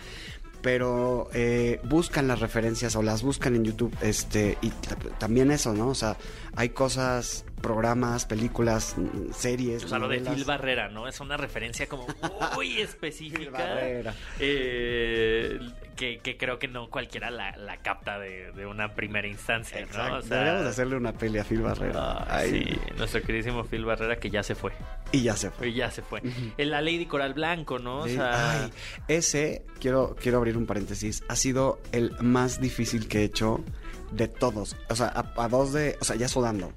pero 0.61 1.29
eh, 1.33 1.79
buscan 1.83 2.27
las 2.27 2.39
referencias 2.39 2.95
o 2.95 3.03
las 3.03 3.21
buscan 3.21 3.55
en 3.55 3.65
YouTube, 3.65 3.95
este, 4.01 4.57
y 4.61 4.71
también 5.19 5.51
eso, 5.51 5.73
¿no? 5.73 5.89
O 5.89 5.95
sea, 5.95 6.17
hay 6.55 6.69
cosas, 6.69 7.45
programas, 7.61 8.25
películas, 8.25 8.95
mm, 8.97 9.31
series. 9.33 9.83
O 9.85 9.87
sea, 9.87 9.99
lo 9.99 10.07
de. 10.07 10.19
Phil 10.19 10.43
Barrera, 10.45 10.89
¿no? 10.89 11.07
Es 11.07 11.19
una 11.19 11.37
referencia 11.37 11.87
como 11.87 12.07
muy 12.55 12.79
específica. 12.81 13.51
Barrera. 13.51 14.13
eh, 14.39 15.59
que, 15.95 16.17
que 16.19 16.35
creo 16.35 16.57
que 16.57 16.67
no 16.67 16.89
cualquiera 16.89 17.29
la, 17.29 17.55
la 17.57 17.77
capta 17.77 18.17
de, 18.17 18.51
de 18.53 18.65
una 18.65 18.95
primera 18.95 19.27
instancia, 19.27 19.81
¿no? 19.81 19.85
Exacto. 19.87 20.15
O 20.17 20.21
sea, 20.23 20.37
Deberíamos 20.37 20.67
hacerle 20.67 20.95
una 20.95 21.13
peli 21.13 21.37
a 21.37 21.43
Phil 21.43 21.61
Barrera. 21.61 22.25
ah, 22.27 22.41
sí, 22.43 22.65
nuestro 22.97 23.21
queridísimo 23.21 23.63
Phil 23.65 23.85
Barrera 23.85 24.17
que 24.17 24.29
ya 24.31 24.41
se 24.41 24.55
fue. 24.55 24.71
Y 25.11 25.21
ya 25.21 25.35
se 25.35 25.51
fue. 25.51 25.67
Y 25.69 25.73
ya 25.73 25.91
se 25.91 26.01
fue. 26.01 26.21
En 26.57 26.71
la 26.71 26.81
Lady 26.81 27.05
Coral 27.05 27.33
Blanco, 27.35 27.77
¿no? 27.77 27.99
O 27.99 28.07
sea, 28.07 28.63
ay, 28.63 28.71
ese, 29.07 29.63
quiero, 29.79 30.15
quiero 30.19 30.39
abrir 30.39 30.57
un 30.57 30.65
paréntesis, 30.65 31.23
ha 31.27 31.35
sido 31.35 31.79
el 31.91 32.15
más 32.19 32.59
difícil 32.59 33.07
que 33.07 33.19
he 33.19 33.23
hecho 33.25 33.63
de 34.11 34.27
todos. 34.27 34.75
O 34.89 34.95
sea, 34.95 35.07
a, 35.07 35.43
a 35.43 35.47
dos 35.47 35.73
de, 35.73 35.97
o 36.01 36.03
sea, 36.03 36.15
ya 36.15 36.27
sudando. 36.27 36.73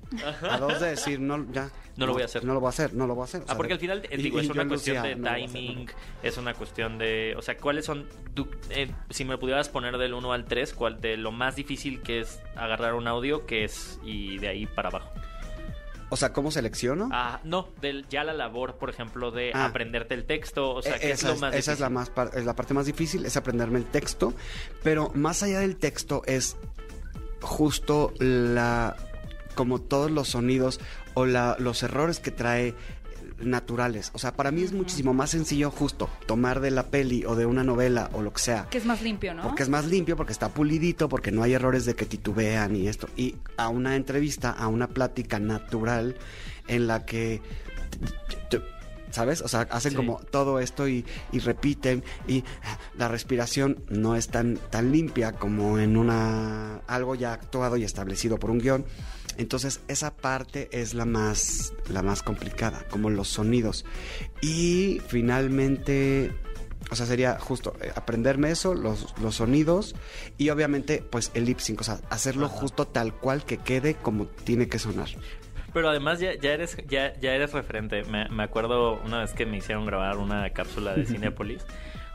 A 0.49 0.59
dos 0.59 0.81
de 0.81 0.91
decir, 0.91 1.21
no, 1.21 1.45
ya. 1.53 1.71
No 1.97 2.07
lo 2.07 2.13
voy 2.15 2.23
a 2.23 2.25
hacer. 2.25 2.45
No 2.45 2.55
lo 2.55 2.61
voy 2.61 2.67
a 2.67 2.71
hacer, 2.71 2.93
no 2.95 3.07
lo 3.07 3.15
voy 3.15 3.23
a 3.23 3.25
hacer. 3.25 3.43
o 3.43 3.45
Ah, 3.49 3.57
porque 3.57 3.75
al 3.75 3.79
final, 3.79 4.03
eh, 4.11 4.17
digo, 4.17 4.39
y 4.41 4.45
es 4.45 4.51
una 4.51 4.67
cuestión 4.67 4.97
Lucía, 4.97 5.11
de 5.11 5.17
no 5.17 5.29
timing, 5.33 5.91
es 6.25 6.37
una 6.39 6.55
cuestión 6.55 6.99
de, 6.99 7.35
o 7.37 7.43
sea, 7.43 7.57
¿cuáles 7.57 7.85
son, 7.85 8.09
eh, 8.71 8.91
si 9.11 9.25
me 9.25 9.39
pudieras 9.39 9.69
poner 9.69 9.97
del 9.99 10.13
1 10.15 10.33
al 10.33 10.45
3, 10.45 10.75
cuál 10.75 11.01
de 11.01 11.17
lo 11.17 11.31
más 11.31 11.55
difícil 11.55 12.03
que 12.03 12.21
es 12.21 12.41
agarrar 12.57 12.95
un 12.95 13.07
audio, 13.07 13.47
que 13.47 13.63
es, 13.65 14.01
y 14.05 14.39
de 14.39 14.49
ahí 14.49 14.67
para 14.67 14.89
abajo? 14.89 15.09
O 16.11 16.17
sea, 16.17 16.33
¿cómo 16.33 16.51
selecciono? 16.51 17.09
Ah, 17.13 17.41
no, 17.45 17.69
del, 17.81 18.07
ya 18.09 18.25
la 18.25 18.33
labor, 18.35 18.77
por 18.77 18.91
ejemplo, 18.91 19.31
de 19.31 19.53
Ah. 19.55 19.65
aprenderte 19.67 20.15
el 20.15 20.25
texto, 20.27 20.73
o 20.75 20.83
sea, 20.83 20.97
Eh, 20.97 21.01
¿qué 21.01 21.11
es 21.13 21.23
lo 21.25 21.33
es, 21.33 21.41
más 21.41 21.55
esa 21.55 21.73
es 21.73 21.81
la 21.81 21.91
más 21.91 22.11
es 22.35 22.45
la 22.45 22.55
parte 22.55 22.75
más 22.75 22.87
difícil 22.87 23.25
es 23.25 23.37
aprenderme 23.37 23.79
el 23.79 23.85
texto 23.87 24.35
pero 24.83 25.11
más 25.15 25.43
allá 25.43 25.61
del 25.61 25.77
texto 25.77 26.23
es 26.27 26.57
justo 27.45 28.13
la 28.19 28.97
como 29.55 29.81
todos 29.81 30.11
los 30.11 30.29
sonidos 30.29 30.81
o 31.15 31.27
la, 31.27 31.57
los 31.59 31.83
errores 31.83 32.19
que 32.19 32.31
trae 32.31 32.75
naturales 33.39 34.11
o 34.15 34.19
sea 34.19 34.35
para 34.35 34.51
mí 34.51 34.63
es 34.63 34.73
muchísimo 34.73 35.13
más 35.13 35.31
sencillo 35.31 35.71
justo 35.71 36.09
tomar 36.27 36.61
de 36.61 36.71
la 36.71 36.85
peli 36.85 37.25
o 37.25 37.37
de 37.37 37.47
una 37.47 37.63
novela 37.65 38.11
o 38.13 38.23
lo 38.23 38.33
que 38.33 38.41
sea 38.41 38.69
Que 38.71 38.79
es 38.79 38.87
más 38.87 39.03
limpio, 39.03 39.35
¿no? 39.35 39.43
porque 39.43 39.63
es 39.63 39.69
más 39.69 39.87
limpio, 39.87 40.17
porque 40.17 40.33
está 40.33 40.49
pulidito, 40.49 41.09
porque 41.09 41.31
no 41.31 41.43
hay 41.43 41.53
errores 41.53 41.85
de 41.85 41.95
que 41.95 42.07
titubean 42.07 42.75
y 42.77 42.89
esto. 42.89 43.09
Y 43.17 43.37
a 43.57 43.69
una 43.69 43.97
entrevista, 43.97 44.51
a 44.51 44.69
una 44.69 44.89
plática 44.89 45.39
natural 45.39 46.17
en 46.69 46.87
la 46.87 47.05
que 47.05 47.43
¿sabes? 49.15 49.41
O 49.43 49.49
sea, 49.49 49.61
hacen 49.71 49.93
Sí. 49.93 49.97
como 49.97 50.19
todo 50.19 50.59
esto 50.59 50.89
y, 50.89 51.05
y 51.31 51.39
repiten 51.39 52.03
y 52.27 52.43
la 52.99 53.07
respiración 53.07 53.79
no 53.89 54.17
es 54.17 54.27
tan, 54.29 54.57
tan 54.71 54.91
limpia 54.91 55.33
como 55.33 55.79
en 55.79 55.97
una 55.97 56.79
algo 56.89 57.15
ya 57.15 57.33
actuado 57.33 57.77
y 57.77 57.85
establecido 57.85 58.39
por 58.39 58.51
un 58.51 58.59
guion. 58.59 58.85
Entonces 59.37 59.81
esa 59.89 60.15
parte 60.15 60.69
es 60.73 60.95
la 60.95 61.05
más, 61.05 61.73
la 61.89 62.03
más 62.03 62.23
complicada, 62.23 62.87
como 62.91 63.09
los 63.11 63.29
sonidos. 63.29 63.85
Y 64.43 65.01
finalmente, 65.09 66.33
o 66.91 66.97
sea, 66.97 67.07
sería 67.07 67.39
justo 67.39 67.75
eh, 67.81 67.93
aprenderme 67.95 68.51
eso, 68.51 68.75
los, 68.75 69.15
los 69.21 69.37
sonidos 69.37 69.95
y 70.39 70.51
obviamente 70.51 71.05
pues 71.09 71.31
el 71.35 71.45
lip 71.45 71.61
sync, 71.61 71.81
o 71.81 71.85
sea, 71.85 72.01
hacerlo 72.11 72.49
justo 72.49 72.87
tal 72.87 73.15
cual 73.15 73.45
que 73.45 73.59
quede 73.59 73.95
como 73.95 74.27
tiene 74.27 74.69
que 74.69 74.79
sonar. 74.81 75.09
Pero 75.75 75.91
además 75.91 76.21
ya, 76.21 76.35
ya 76.35 76.53
eres 76.53 76.77
ya, 76.89 77.13
ya 77.21 77.35
eres 77.35 77.53
referente. 77.53 78.05
Me, 78.05 78.29
me 78.31 78.45
acuerdo 78.45 78.99
una 79.05 79.21
vez 79.21 79.35
que 79.35 79.45
me 79.45 79.59
hicieron 79.59 79.85
grabar 79.85 80.17
una 80.17 80.49
cápsula 80.51 80.95
de 80.95 81.05
Cinépolis. 81.07 81.67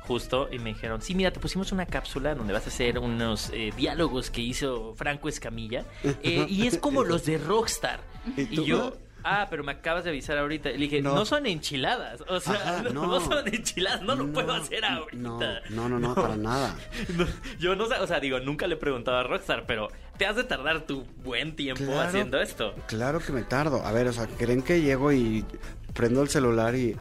Justo, 0.07 0.49
y 0.51 0.57
me 0.57 0.69
dijeron, 0.73 1.03
sí, 1.03 1.13
mira, 1.13 1.29
te 1.31 1.39
pusimos 1.39 1.71
una 1.71 1.85
cápsula 1.85 2.33
donde 2.33 2.51
vas 2.51 2.65
a 2.65 2.69
hacer 2.69 2.97
unos 2.97 3.51
eh, 3.53 3.71
diálogos 3.77 4.31
que 4.31 4.41
hizo 4.41 4.95
Franco 4.95 5.29
Escamilla. 5.29 5.85
eh, 6.23 6.47
y 6.49 6.65
es 6.65 6.79
como 6.79 7.03
los 7.03 7.25
de 7.25 7.37
Rockstar. 7.37 7.99
¿Y 8.35 8.63
yo, 8.63 8.97
ah, 9.23 9.47
pero 9.49 9.63
me 9.63 9.71
acabas 9.71 10.03
de 10.03 10.09
avisar 10.11 10.37
ahorita. 10.37 10.69
Le 10.69 10.77
dije, 10.77 11.01
no, 11.01 11.15
No. 11.15 11.25
son 11.25 11.45
enchiladas. 11.45 12.23
O 12.27 12.39
sea, 12.39 12.55
Ajá, 12.55 12.83
no, 12.93 13.19
son 13.21 13.47
enchiladas, 13.47 14.01
no 14.01 14.15
lo 14.15 14.23
No, 14.25 14.33
puedo 14.33 14.53
hacer 14.53 14.83
ahorita. 14.85 15.61
No, 15.69 15.89
no, 15.89 15.99
no, 15.99 16.15
para 16.15 16.35
nada. 16.35 16.75
Yo 17.59 17.75
no 17.75 17.85
sé, 17.87 17.95
o 17.95 18.07
sea, 18.07 18.19
digo, 18.19 18.39
nunca 18.39 18.67
le 18.67 18.75
he 18.75 18.77
preguntado 18.77 19.17
a 19.17 19.23
Rockstar, 19.23 19.65
pero 19.65 19.89
te 20.17 20.25
has 20.25 20.35
de 20.35 20.43
tardar 20.43 20.81
tu 20.81 21.05
buen 21.23 21.55
tiempo 21.55 21.83
Claro. 21.85 22.01
haciendo 22.01 22.41
esto. 22.41 22.73
Claro 22.87 23.19
que 23.19 23.31
me 23.31 23.43
tardo. 23.43 23.85
A 23.85 23.91
ver, 23.91 24.07
o 24.07 24.13
sea, 24.13 24.27
¿creen 24.27 24.61
que 24.61 24.81
llego 24.81 25.11
y 25.11 25.45
prendo 25.93 26.21
el 26.21 26.29
celular 26.29 26.75
y... 26.75 26.89
y 26.89 26.95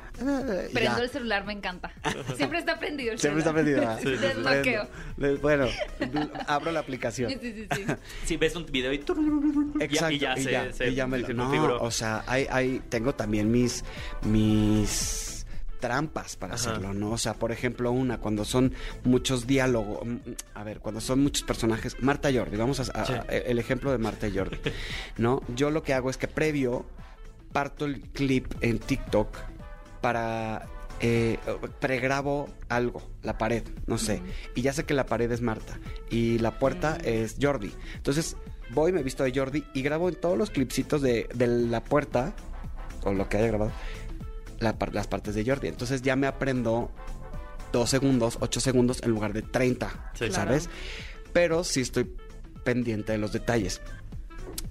Prendo 0.73 0.99
ya? 0.99 0.99
el 0.99 1.11
celular, 1.11 1.45
me 1.45 1.52
encanta. 1.52 1.92
Siempre 2.37 2.59
está 2.61 2.78
prendido 2.78 3.12
el 3.12 3.18
Siempre 3.18 3.40
está 3.40 3.52
prendido. 3.52 3.97
Desbloqueo. 3.97 4.88
Bueno, 5.42 5.66
abro 6.47 6.73
la 6.73 6.80
aplicación. 6.80 7.30
Sí, 7.30 7.38
sí, 7.40 7.66
sí. 7.75 7.85
Si 8.25 8.37
ves 8.37 8.57
un 8.57 8.66
video 8.66 8.92
y... 8.92 8.97
Exacto, 9.80 10.12
y 10.14 10.18
ya, 10.18 10.37
y 10.38 10.42
se, 10.42 10.50
ya, 10.52 10.73
se- 10.73 10.88
y 10.88 10.95
ya 10.95 11.07
me 11.07 11.18
lo- 11.18 11.26
se 11.26 11.35
no, 11.35 11.45
configuró. 11.45 11.80
o 11.83 11.90
sea, 11.90 12.25
hay, 12.26 12.47
hay, 12.50 12.80
tengo 12.88 13.14
también 13.14 13.50
mis, 13.50 13.85
mis 14.23 15.47
trampas 15.80 16.37
para 16.37 16.54
Ajá. 16.54 16.71
hacerlo, 16.71 16.92
¿no? 16.95 17.11
O 17.12 17.18
sea, 17.18 17.35
por 17.35 17.52
ejemplo, 17.52 17.92
una, 17.92 18.18
cuando 18.18 18.45
son 18.45 18.75
muchos 19.04 19.47
diálogos, 19.47 20.04
mm, 20.07 20.16
a 20.54 20.64
ver, 20.64 20.80
cuando 20.80 21.00
son 21.00 21.21
muchos 21.21 21.45
personajes, 21.45 21.97
Marta 22.02 22.30
Jordi, 22.33 22.57
vamos 22.57 22.80
a, 22.80 22.83
a- 23.00 23.04
Sí. 23.07 23.12
a- 23.12 23.21
el 23.28 23.59
ejemplo 23.59 23.92
de 23.92 23.99
Marta 23.99 24.28
Jordi, 24.33 24.59
¿no? 25.18 25.42
Yo 25.54 25.71
lo 25.71 25.83
que 25.83 25.95
hago 25.95 26.11
es 26.11 26.16
que 26.16 26.26
previo 26.28 26.85
parto 27.52 27.85
el 27.85 28.00
clip 28.00 28.52
en 28.61 28.78
TikTok 28.78 29.37
para 30.00 30.67
eh, 31.00 31.38
pregrabo 31.81 32.49
algo, 32.69 33.02
la 33.23 33.38
pared, 33.38 33.62
no 33.87 33.99
sé, 33.99 34.23
y 34.55 34.62
ya 34.62 34.73
sé 34.73 34.85
que 34.85 34.95
la 34.95 35.07
pared 35.07 35.31
es 35.31 35.40
Marta 35.40 35.78
y 36.11 36.38
la 36.38 36.59
puerta 36.59 36.97
es 37.05 37.37
Jordi. 37.40 37.73
Entonces 37.95 38.37
voy, 38.71 38.93
me 38.93 39.02
visto 39.02 39.25
de 39.25 39.33
Jordi 39.35 39.64
y 39.75 39.83
grabo 39.83 40.09
en 40.09 40.17
todos 40.17 40.37
los 40.37 40.50
clipsitos 40.50 41.02
de, 41.02 41.28
de 41.35 41.47
la 41.47 41.83
puerta 41.85 42.35
o 43.05 43.12
lo 43.12 43.28
que 43.28 43.38
haya 43.38 43.47
grabado 43.49 43.73
la 44.61 44.76
las 44.93 45.07
partes 45.07 45.35
de 45.35 45.45
Jordi. 45.45 45.69
Entonces 45.69 46.02
ya 46.02 46.17
me 46.17 46.26
aprendo 46.26 46.90
dos 47.73 47.90
segundos, 47.90 48.38
ocho 48.40 48.61
segundos 48.61 49.00
en 49.02 49.11
lugar 49.11 49.33
de 49.33 49.43
30, 49.43 50.12
Sí. 50.14 50.31
¿sabes? 50.31 50.69
Pero 51.33 51.62
sí 51.64 51.83
estoy 51.83 52.11
pendiente 52.64 53.12
de 53.12 53.19
los 53.19 53.33
detalles. 53.33 53.81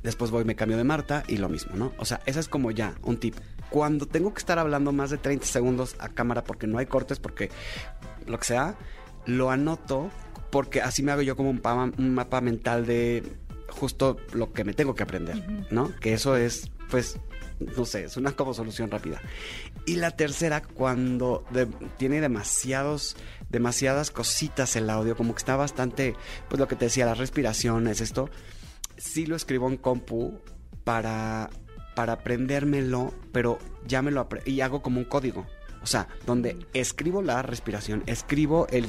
Después 0.07 0.31
voy, 0.31 0.45
me 0.45 0.55
cambio 0.55 0.77
de 0.77 0.85
Marta 0.85 1.23
y 1.27 1.35
lo 1.35 1.49
mismo, 1.49 1.75
¿no? 1.75 1.91
O 1.97 2.05
sea, 2.05 2.21
esa 2.25 2.39
es 2.39 2.47
como 2.47 2.71
ya 2.71 2.93
un 3.03 3.17
tip. 3.17 3.35
Cuando 3.69 4.05
tengo 4.05 4.33
que 4.33 4.39
estar 4.39 4.57
hablando 4.57 4.93
más 4.93 5.09
de 5.09 5.17
30 5.17 5.45
segundos 5.45 5.97
a 5.99 6.07
cámara 6.07 6.45
porque 6.45 6.65
no 6.65 6.77
hay 6.77 6.85
cortes, 6.85 7.19
porque 7.19 7.51
lo 8.25 8.39
que 8.39 8.45
sea, 8.45 8.75
lo 9.25 9.51
anoto 9.51 10.09
porque 10.49 10.81
así 10.81 11.03
me 11.03 11.11
hago 11.11 11.23
yo 11.23 11.35
como 11.35 11.49
un, 11.49 11.59
pa- 11.59 11.91
un 11.97 12.13
mapa 12.15 12.39
mental 12.39 12.85
de 12.85 13.21
justo 13.67 14.15
lo 14.31 14.53
que 14.53 14.63
me 14.63 14.73
tengo 14.73 14.95
que 14.95 15.03
aprender, 15.03 15.43
¿no? 15.71 15.93
Que 15.99 16.13
eso 16.13 16.37
es, 16.37 16.71
pues, 16.89 17.19
no 17.59 17.83
sé, 17.83 18.05
es 18.05 18.15
una 18.15 18.31
como 18.31 18.53
solución 18.53 18.89
rápida. 18.89 19.21
Y 19.85 19.97
la 19.97 20.11
tercera, 20.11 20.61
cuando 20.61 21.43
de- 21.51 21.65
tiene 21.97 22.21
demasiados, 22.21 23.17
demasiadas 23.49 24.09
cositas 24.09 24.77
el 24.77 24.89
audio, 24.89 25.17
como 25.17 25.33
que 25.35 25.39
está 25.39 25.57
bastante, 25.57 26.15
pues 26.47 26.61
lo 26.61 26.67
que 26.69 26.77
te 26.77 26.85
decía, 26.85 27.05
las 27.05 27.17
respiraciones, 27.17 27.99
esto, 27.99 28.29
sí 28.97 29.25
lo 29.25 29.35
escribo 29.35 29.69
en 29.69 29.77
compu 29.77 30.39
para, 30.83 31.49
para 31.95 32.13
aprendérmelo, 32.13 33.13
pero 33.31 33.59
ya 33.85 34.01
me 34.01 34.11
lo 34.11 34.27
y 34.45 34.61
hago 34.61 34.81
como 34.81 34.99
un 34.99 35.05
código. 35.05 35.45
O 35.81 35.87
sea, 35.87 36.07
donde 36.25 36.57
escribo 36.73 37.21
la 37.21 37.41
respiración, 37.43 38.03
escribo 38.07 38.67
el 38.71 38.87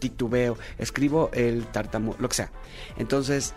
titubeo, 0.00 0.58
escribo 0.78 1.30
el 1.32 1.66
tartamudo, 1.66 2.16
lo 2.18 2.28
que 2.28 2.34
sea. 2.34 2.52
Entonces, 2.96 3.54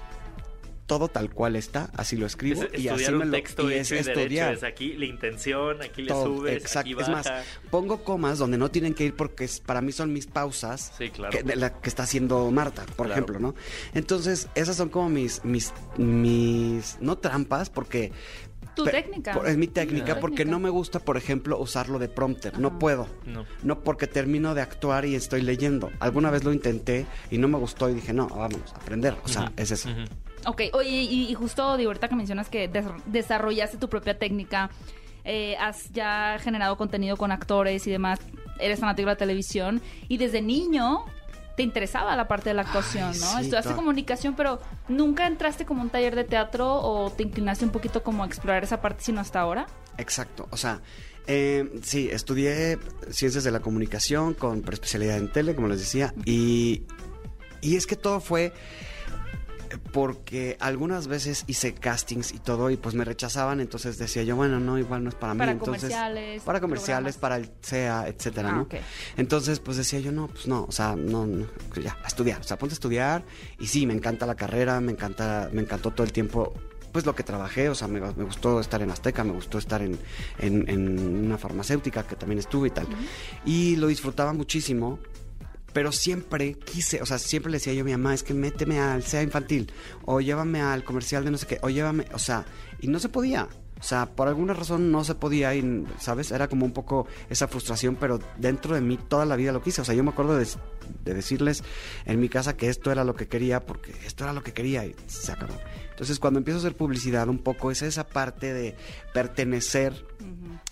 todo 0.88 1.10
tal 1.10 1.29
cual 1.29 1.56
está, 1.56 1.89
así 1.96 2.15
lo 2.17 2.25
escribo 2.25 2.63
Es 2.63 2.79
y 2.79 2.88
así 2.88 3.12
me 3.12 3.17
un 3.17 3.25
lo 3.29 3.38
texto 3.38 3.70
y 3.70 3.75
es 3.75 3.91
y 3.91 3.96
derecho. 3.96 4.12
estudiar. 4.20 4.53
Es 4.53 4.63
aquí 4.63 4.94
la 4.94 5.06
intención, 5.06 5.82
aquí 5.84 6.01
le 6.01 6.08
todo, 6.08 6.25
subes, 6.38 6.53
exacto. 6.63 6.79
aquí 6.79 6.91
Es 6.94 6.98
baja. 7.10 7.12
más, 7.12 7.46
pongo 7.70 8.03
comas 8.03 8.39
donde 8.39 8.58
no 8.58 8.72
tienen 8.72 8.94
que 8.96 9.03
ir 9.03 9.13
porque 9.15 9.44
es- 9.44 9.60
para 9.60 9.82
mí 9.82 9.91
son 9.91 10.12
mis 10.13 10.25
pausas 10.27 10.94
Sí, 10.98 11.10
claro. 11.10 11.32
que, 11.32 11.44
de 11.44 11.56
la 11.58 11.79
que 11.79 11.89
está 11.89 12.03
haciendo 12.03 12.50
Marta, 12.50 12.84
por 12.96 13.06
Claro. 13.08 13.12
ejemplo, 13.12 13.39
¿no? 13.39 13.53
Entonces, 13.94 14.48
esas 14.56 14.75
son 14.77 14.89
como 14.89 15.10
mis, 15.10 15.44
mis, 15.46 15.74
mis, 15.98 16.98
no 17.01 17.17
trampas, 17.17 17.70
porque... 17.70 18.12
Tu 18.75 18.84
pe- 18.86 18.91
técnica. 18.91 19.34
por- 19.34 19.48
es 19.48 19.58
mi 19.58 19.65
técnica, 19.67 20.20
porque 20.20 20.38
técnica. 20.38 20.51
no 20.51 20.60
me 20.63 20.70
gusta, 20.70 21.00
por 21.00 21.17
ejemplo, 21.17 21.58
usarlo 21.60 21.98
de 21.98 22.10
prompter. 22.10 22.60
No 22.60 22.77
puedo. 22.77 23.08
No. 23.25 23.46
No 23.63 23.84
porque 23.84 24.06
termino 24.06 24.53
de 24.53 24.62
actuar 24.62 25.06
y 25.06 25.15
estoy 25.15 25.41
leyendo. 25.41 25.91
Alguna 26.00 26.29
vez 26.29 26.44
lo 26.44 26.53
intenté 26.53 27.08
y 27.32 27.39
no 27.39 27.48
me 27.48 27.58
gustó 27.58 27.89
y 27.89 27.96
dije, 27.96 28.13
no, 28.13 28.27
vamos 28.27 28.72
a 28.74 28.77
aprender. 28.77 29.15
O 29.24 29.27
sea, 29.27 29.51
es 29.58 29.72
eso. 29.72 29.89
Ok, 30.48 30.62
oye, 30.74 30.89
y, 30.89 31.30
y 31.30 31.34
justo 31.36 31.77
de 31.77 31.86
ahorita 31.86 32.08
que 32.10 32.16
mencionas 32.16 32.50
que 32.50 32.68
des- 32.68 32.86
desarrollaste 33.06 33.77
tu 33.77 33.89
propia 33.89 34.18
técnica, 34.18 34.70
eh, 35.25 35.56
has 35.60 35.92
ya 35.92 36.38
generado 36.39 36.77
contenido 36.77 37.18
con 37.18 37.32
actores 37.32 37.86
y 37.86 37.92
demás, 37.92 38.20
eres 38.60 38.80
fanático 38.80 39.08
de 39.10 39.13
la 39.13 39.18
televisión 39.18 39.82
y 40.08 40.18
desde 40.18 40.42
niño 40.42 41.04
te 41.58 41.63
interesaba 41.63 42.16
la 42.16 42.27
parte 42.27 42.50
de 42.50 42.54
la 42.54 42.62
actuación, 42.62 43.12
Ay, 43.13 43.20
¿no? 43.20 43.25
sí, 43.32 43.42
Estudiaste 43.42 43.74
comunicación, 43.74 44.36
pero 44.36 44.62
nunca 44.88 45.27
entraste 45.27 45.66
como 45.66 45.82
un 45.82 45.89
taller 45.89 46.16
de 46.16 46.24
teatro 46.24 46.72
o 46.75 47.10
te 47.12 47.24
inclinaste 47.24 47.66
un 47.66 47.72
poquito 47.72 48.04
como 48.04 48.24
a 48.24 48.27
explorar 48.27 48.63
esa 48.63 48.80
parte, 48.80 49.04
sino 49.04 49.20
hasta 49.22 49.39
ahora. 49.42 49.66
Exacto, 49.98 50.48
o 50.51 50.56
sea, 50.58 50.82
eh, 51.25 51.68
sí, 51.84 52.10
estudié 52.12 52.77
ciencias 53.10 53.44
de 53.44 53.51
la 53.51 53.60
comunicación 53.60 54.34
con 54.36 54.63
especialidad 54.72 55.18
en 55.18 55.30
tele, 55.32 55.56
como 55.56 55.68
les 55.68 55.80
decía, 55.80 56.13
y, 56.25 56.84
y 57.60 57.75
es 57.75 57.86
que 57.88 57.96
todo 57.96 58.20
fue 58.22 58.54
porque 59.91 60.57
algunas 60.59 61.07
veces 61.07 61.43
hice 61.47 61.74
castings 61.74 62.33
y 62.33 62.39
todo 62.39 62.69
y 62.69 62.77
pues 62.77 62.95
me 62.95 63.03
rechazaban, 63.05 63.59
entonces 63.59 63.97
decía 63.97 64.24
yo, 64.24 64.36
bueno, 64.36 64.59
no, 64.59 64.77
igual 64.77 65.03
no 65.03 65.09
es 65.09 65.15
para, 65.15 65.33
Para 65.36 65.53
mí, 65.53 65.59
entonces 65.59 65.81
comerciales, 65.83 66.43
para 66.43 66.59
comerciales, 66.59 67.17
programas. 67.17 67.45
para 67.45 67.55
el 67.55 67.63
SEA, 67.65 68.07
etcétera, 68.07 68.50
Ah, 68.50 68.55
¿no? 68.57 68.67
Entonces, 69.17 69.59
pues 69.59 69.77
decía 69.77 70.00
yo, 70.00 70.12
no, 70.12 70.27
pues 70.27 70.47
no, 70.47 70.65
o 70.67 70.71
sea, 70.71 70.95
no, 70.95 71.25
no, 71.25 71.47
pues 71.74 71.83
ya, 71.86 71.97
a 72.03 72.07
estudiar, 72.07 72.39
o 72.41 72.43
sea, 72.43 72.57
ponte 72.57 72.74
a 72.74 72.75
estudiar 72.75 73.24
y 73.59 73.67
sí, 73.67 73.86
me 73.86 73.93
encanta 73.93 74.25
la 74.25 74.36
carrera, 74.36 74.79
me 74.79 74.91
encanta, 74.91 75.50
me 75.51 75.62
encantó 75.62 75.91
todo 75.91 76.05
el 76.05 76.12
tiempo, 76.13 76.53
pues 76.91 77.05
lo 77.05 77.13
que 77.15 77.24
trabajé, 77.24 77.69
o 77.69 77.75
sea, 77.75 77.88
me, 77.88 78.00
me 78.00 78.24
gustó 78.24 78.59
estar 78.59 78.81
en 78.81 78.89
Azteca, 78.89 79.24
me 79.24 79.31
gustó 79.33 79.57
estar 79.57 79.81
en, 79.81 80.00
en- 80.39 80.67
en 80.69 81.25
una 81.25 81.38
farmacéutica 81.38 82.03
que 82.07 82.15
también 82.15 82.39
estuve 82.39 82.69
y 82.69 82.71
tal, 82.71 82.88
y 83.45 83.75
lo 83.75 83.88
disfrutaba 83.88 84.33
muchísimo, 84.33 85.00
pero 85.77 85.91
siempre 85.91 86.55
quise, 86.55 87.03
o 87.03 87.05
sea, 87.05 87.19
siempre 87.19 87.51
le 87.51 87.57
decía 87.57 87.72
yo 87.72 87.81
a 87.81 87.84
mi 87.84 87.91
mamá, 87.91 88.15
es 88.15 88.24
que 88.24 88.34
méteme 88.34 88.79
al 88.79 89.03
SEA 89.03 89.22
infantil, 89.22 89.72
o 90.05 90.19
llévame 90.19 90.60
al 90.60 90.84
comercial 90.84 91.24
de 91.24 91.29
no 91.29 91.38
sé 91.38 91.46
qué, 91.46 91.60
o 91.62 91.69
llévame, 91.69 92.07
o 92.15 92.17
sea, 92.17 92.48
y 92.81 92.88
no 92.88 92.98
se 92.98 93.10
podía. 93.10 93.48
O 93.79 93.84
sea, 93.84 94.07
por 94.07 94.27
alguna 94.27 94.55
razón 94.55 94.91
no 94.91 95.03
se 95.03 95.13
podía 95.13 95.53
y, 95.53 95.86
¿sabes? 96.00 96.31
Era 96.31 96.48
como 96.48 96.65
un 96.65 96.72
poco 96.74 97.05
esa 97.29 97.48
frustración, 97.48 97.96
pero 97.96 98.19
dentro 98.38 98.74
de 98.74 98.81
mí 98.81 98.98
toda 98.98 99.27
la 99.27 99.36
vida 99.36 99.51
lo 99.51 99.62
quise. 99.62 99.81
O 99.81 99.86
sea, 99.86 99.93
yo 99.93 100.03
me 100.03 100.10
acuerdo 100.10 100.36
de, 100.36 100.48
de 101.05 101.13
decirles 101.13 101.63
en 102.05 102.19
mi 102.19 102.27
casa 102.27 102.57
que 102.57 102.69
esto 102.69 102.91
era 102.91 103.03
lo 103.03 103.13
que 103.13 103.27
quería, 103.27 103.63
porque 103.63 103.93
esto 104.03 104.24
era 104.24 104.34
lo 104.34 104.41
que 104.41 104.53
quería 104.53 104.84
y 104.84 104.96
se 105.05 105.31
acabó. 105.31 105.53
Entonces, 105.91 106.17
cuando 106.17 106.39
empiezo 106.39 106.57
a 106.57 106.62
hacer 106.62 106.75
publicidad, 106.75 107.29
un 107.29 107.38
poco 107.38 107.69
es 107.69 107.84
esa 107.84 108.07
parte 108.07 108.51
de 108.51 108.75
pertenecer, 109.13 110.07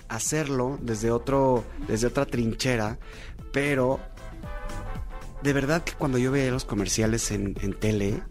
hacerlo 0.07 0.79
desde 0.81 1.11
otro, 1.11 1.63
desde 1.87 2.07
otra 2.07 2.25
trinchera, 2.25 2.97
pero 3.51 3.99
de 5.45 5.53
verdad 5.53 5.83
que 5.83 5.93
cuando 5.93 6.17
yo 6.17 6.31
veía 6.31 6.51
los 6.51 6.65
comerciales 6.65 7.31
en, 7.31 7.55
en 7.61 7.73
tele 7.73 8.21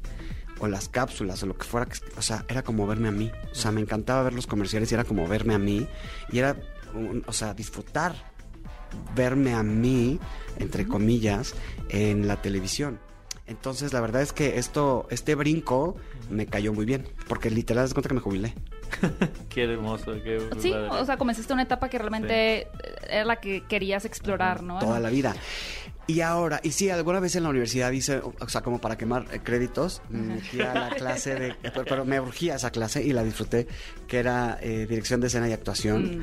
o 0.59 0.67
las 0.69 0.89
cápsulas 0.89 1.43
o 1.43 1.47
lo 1.47 1.57
que 1.57 1.65
fuera, 1.65 1.89
o 2.17 2.23
sea, 2.23 2.45
era 2.49 2.63
como 2.63 2.87
verme 2.87 3.09
a 3.09 3.13
mí. 3.13 3.31
O 3.51 3.55
sea, 3.55 3.71
me 3.73 3.81
encantaba 3.81 4.23
ver 4.25 4.35
los 4.35 4.47
comerciales 4.47 4.91
y 4.91 4.95
era 4.95 5.05
como 5.05 5.27
verme 5.27 5.55
a 5.55 5.59
mí 5.59 5.87
y 6.31 6.39
era, 6.39 6.57
un- 6.95 7.23
o 7.27 7.33
sea, 7.33 7.55
disfrutar 7.55 8.15
verme 9.17 9.55
a 9.55 9.63
mí, 9.63 10.21
entre 10.59 10.87
comillas, 10.87 11.55
en 11.89 12.29
la 12.29 12.41
televisión. 12.43 13.01
Entonces, 13.47 13.93
la 13.93 14.01
verdad 14.01 14.23
es 14.23 14.33
que 14.33 14.59
esto, 14.59 15.07
este 15.11 15.35
brinco 15.35 15.97
me 16.31 16.47
cayó 16.47 16.73
muy 16.73 16.85
bien, 16.87 17.07
porque 17.29 17.51
literal, 17.51 17.85
es 17.85 17.93
cuenta 17.93 18.09
que 18.09 18.15
me 18.15 18.21
jubilé. 18.21 18.55
Qué 19.49 19.65
hermoso, 19.65 20.13
qué 20.23 20.41
Sí, 20.59 20.71
padre. 20.71 20.89
o 20.91 21.05
sea, 21.05 21.17
comenzaste 21.17 21.53
una 21.53 21.63
etapa 21.63 21.89
que 21.89 21.99
realmente 21.99 22.63
eh, 22.63 22.69
era 23.09 23.25
la 23.25 23.37
que 23.37 23.63
querías 23.69 24.05
explorar, 24.05 24.63
¿no? 24.63 24.79
toda 24.79 25.01
la 25.01 25.11
vida. 25.11 25.35
Y 26.07 26.21
ahora, 26.21 26.61
y 26.63 26.73
sí, 26.73 26.91
alguna 26.91 27.19
vez 27.19 27.35
en 27.35 27.45
la 27.45 27.49
universidad 27.49 27.91
hice, 27.91 28.19
o 28.19 28.49
sea, 28.49 28.61
como 28.61 28.79
para 28.79 28.99
quemar 28.99 29.25
eh, 29.33 29.41
créditos, 29.43 30.03
me 30.11 30.35
metí 30.35 30.61
a 30.61 30.75
la 30.75 30.91
clase 30.91 31.35
de, 31.35 31.55
pero, 31.63 31.85
pero 31.85 32.05
me 32.05 32.21
urgía 32.21 32.57
esa 32.57 32.71
clase 32.71 33.03
y 33.03 33.13
la 33.15 33.25
disfruté, 33.25 33.67
que 34.07 34.19
era 34.19 34.59
eh, 34.61 34.87
dirección 34.87 35.21
de 35.23 35.29
escena 35.29 35.49
y 35.49 35.53
actuación. 35.53 36.23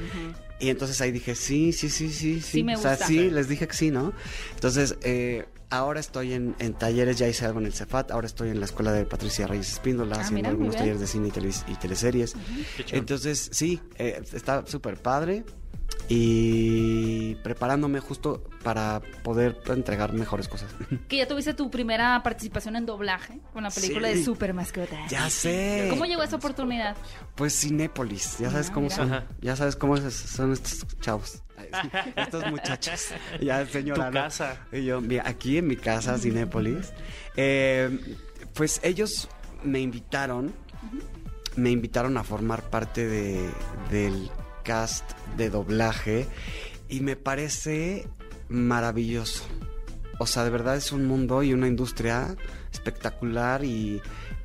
Y 0.60 0.70
entonces 0.70 1.02
ahí 1.02 1.12
dije, 1.12 1.34
sí, 1.34 1.74
sí, 1.74 1.90
sí, 1.90 2.12
sí, 2.12 2.36
sí. 2.36 2.42
Sí 2.42 2.64
me 2.64 2.76
o 2.76 2.78
sea, 2.78 2.92
gusta. 2.92 3.08
sí, 3.08 3.32
les 3.32 3.48
dije 3.48 3.68
que 3.68 3.74
sí, 3.74 3.90
¿no? 3.90 4.14
Entonces, 4.54 4.96
eh, 5.02 5.46
ahora 5.72 6.00
estoy 6.00 6.34
en, 6.34 6.56
en 6.60 6.74
talleres, 6.74 7.18
ya 7.18 7.28
hice 7.28 7.46
algo 7.46 7.60
en 7.60 7.66
el 7.66 7.74
Cefat, 7.74 8.12
ahora 8.12 8.28
estoy 8.28 8.50
en 8.50 8.60
la 8.60 8.66
escuela 8.66 8.92
de 8.92 9.06
Patricia 9.06 9.48
Reyes 9.48 9.72
Espíndola, 9.74 10.18
Ah, 10.18 10.20
haciendo 10.22 10.36
mira, 10.38 10.50
algunos 10.50 10.76
talleres 10.76 11.00
de 11.02 11.08
cine 11.08 11.30
y, 11.30 11.32
teles- 11.32 11.64
y 11.68 11.76
teleseries. 11.76 12.36
Entonces, 12.92 13.50
sí, 13.52 13.82
eh, 13.98 14.22
está 14.34 14.66
súper 14.68 14.98
padre 14.98 15.44
y 16.10 17.36
preparándome 17.36 18.00
justo 18.02 18.44
para 18.64 19.02
poder 19.24 19.58
entregar 19.68 20.14
mejores 20.14 20.48
cosas. 20.48 20.70
Que 21.08 21.18
ya 21.18 21.28
tuviste 21.28 21.54
tu 21.54 21.72
primera 21.72 22.22
participación 22.24 22.76
en 22.76 22.86
doblaje 22.86 23.40
con 23.54 23.64
la 23.64 23.70
película 23.70 24.10
Sí. 24.10 24.16
de 24.20 24.24
Super 24.26 24.54
Mascota. 24.54 24.98
ya 25.10 25.30
sé. 25.30 25.88
¿Cómo 25.90 26.06
llegó 26.06 26.22
esa 26.24 26.36
oportunidad? 26.36 26.96
Pues 27.36 27.58
Cinépolis, 27.60 28.38
ya 28.40 28.52
sabes 28.52 28.70
Ah, 28.70 28.74
cómo 28.74 28.84
mira. 28.88 28.96
son, 28.96 29.14
Ajá. 29.14 29.26
ya 29.42 29.56
sabes 29.56 29.76
cómo 29.76 29.96
son 29.98 30.52
estos 30.54 30.86
chavos, 31.00 31.44
estos 32.16 32.46
muchachos, 32.52 33.08
ya 33.42 33.66
señora. 33.66 34.08
Tu 34.10 34.12
¿no? 34.16 34.22
casa. 34.22 34.58
Y 34.72 34.84
yo, 34.86 35.00
mira, 35.02 35.24
aquí 35.26 35.58
en 35.58 35.68
mi 35.68 35.78
casa, 35.78 36.18
Cinépolis, 36.18 36.92
eh, 37.38 38.18
pues 38.54 38.80
ellos 38.84 39.30
me 39.64 39.80
invitaron, 39.80 40.54
me 41.56 41.70
invitaron 41.72 42.18
a 42.18 42.24
formar 42.24 42.64
parte 42.70 43.08
de, 43.08 43.50
del 43.90 44.30
cast 44.64 45.04
de 45.38 45.50
doblaje 45.50 46.28
y 46.90 47.02
me 47.02 47.16
parece 47.16 48.08
maravilloso. 48.50 49.44
O 50.20 50.28
sea, 50.28 50.44
de 50.44 50.50
verdad 50.50 50.76
es 50.76 50.92
un 50.92 51.08
mundo 51.08 51.42
y 51.42 51.54
una 51.54 51.68
industria 51.68 52.36
espectacular 52.72 53.64
y, 53.64 54.02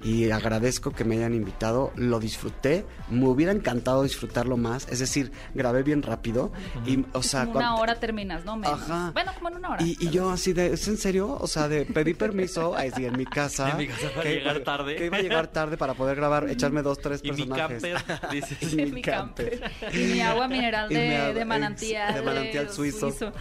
y 0.06 0.30
agradezco 0.30 0.92
que 0.92 1.04
me 1.04 1.16
hayan 1.16 1.34
invitado. 1.34 1.92
Lo 1.96 2.20
disfruté, 2.20 2.84
me 3.10 3.26
hubiera 3.26 3.50
encantado 3.52 4.02
disfrutarlo 4.04 4.56
más. 4.56 4.86
Es 4.88 5.00
decir, 5.00 5.32
grabé 5.54 5.82
bien 5.82 6.02
rápido 6.02 6.52
y, 6.86 7.04
o 7.12 7.22
sea, 7.22 7.46
como 7.46 7.58
una 7.58 7.74
hora 7.76 7.96
terminas, 7.96 8.44
¿no? 8.44 8.56
Menos. 8.56 8.80
Ajá. 8.82 9.10
Bueno, 9.12 9.32
como 9.34 9.48
en 9.48 9.56
una 9.56 9.70
hora. 9.70 9.82
y, 9.84 9.96
y 10.00 10.10
yo 10.10 10.30
así 10.30 10.52
de, 10.52 10.74
¿es 10.74 10.86
en 10.88 10.96
serio? 10.96 11.36
O 11.40 11.46
sea, 11.46 11.68
de 11.68 11.84
pedí 11.86 12.14
permiso, 12.14 12.76
ahí 12.76 12.90
sí, 12.94 13.04
en 13.04 13.16
mi 13.16 13.24
casa. 13.26 13.70
En 13.70 13.78
mi 13.78 13.86
casa 13.88 14.10
para 14.10 14.22
que 14.22 14.34
llegar 14.36 14.56
iba- 14.56 14.64
tarde. 14.64 14.96
Que 14.96 15.06
iba 15.06 15.16
a 15.16 15.22
llegar 15.22 15.46
tarde 15.48 15.76
para 15.76 15.94
poder 15.94 16.16
grabar, 16.16 16.48
echarme 16.48 16.82
dos, 16.82 16.98
tres 17.00 17.20
Y 17.24 17.32
mi 17.32 17.44
personajes. 17.46 17.82
camper, 17.82 18.30
dices. 18.30 18.72
Y 18.74 18.80
En 18.80 18.94
mi 18.94 19.02
camper. 19.02 19.70
Y 19.92 19.98
mi 19.98 20.20
agua 20.20 20.46
mineral 20.46 20.88
de, 20.88 20.94
mi 21.08 21.14
agua- 21.14 21.34
de 21.34 21.44
manantial. 21.44 22.14
de 22.14 22.22
manantial 22.22 22.70
suizo. 22.70 23.10
¿Dónde 23.10 23.32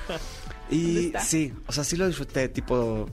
Y 0.71 1.13
sí, 1.21 1.53
o 1.67 1.71
sea, 1.71 1.83
sí 1.83 1.95
lo 1.95 2.07
disfruté, 2.07 2.49
tipo, 2.49 3.07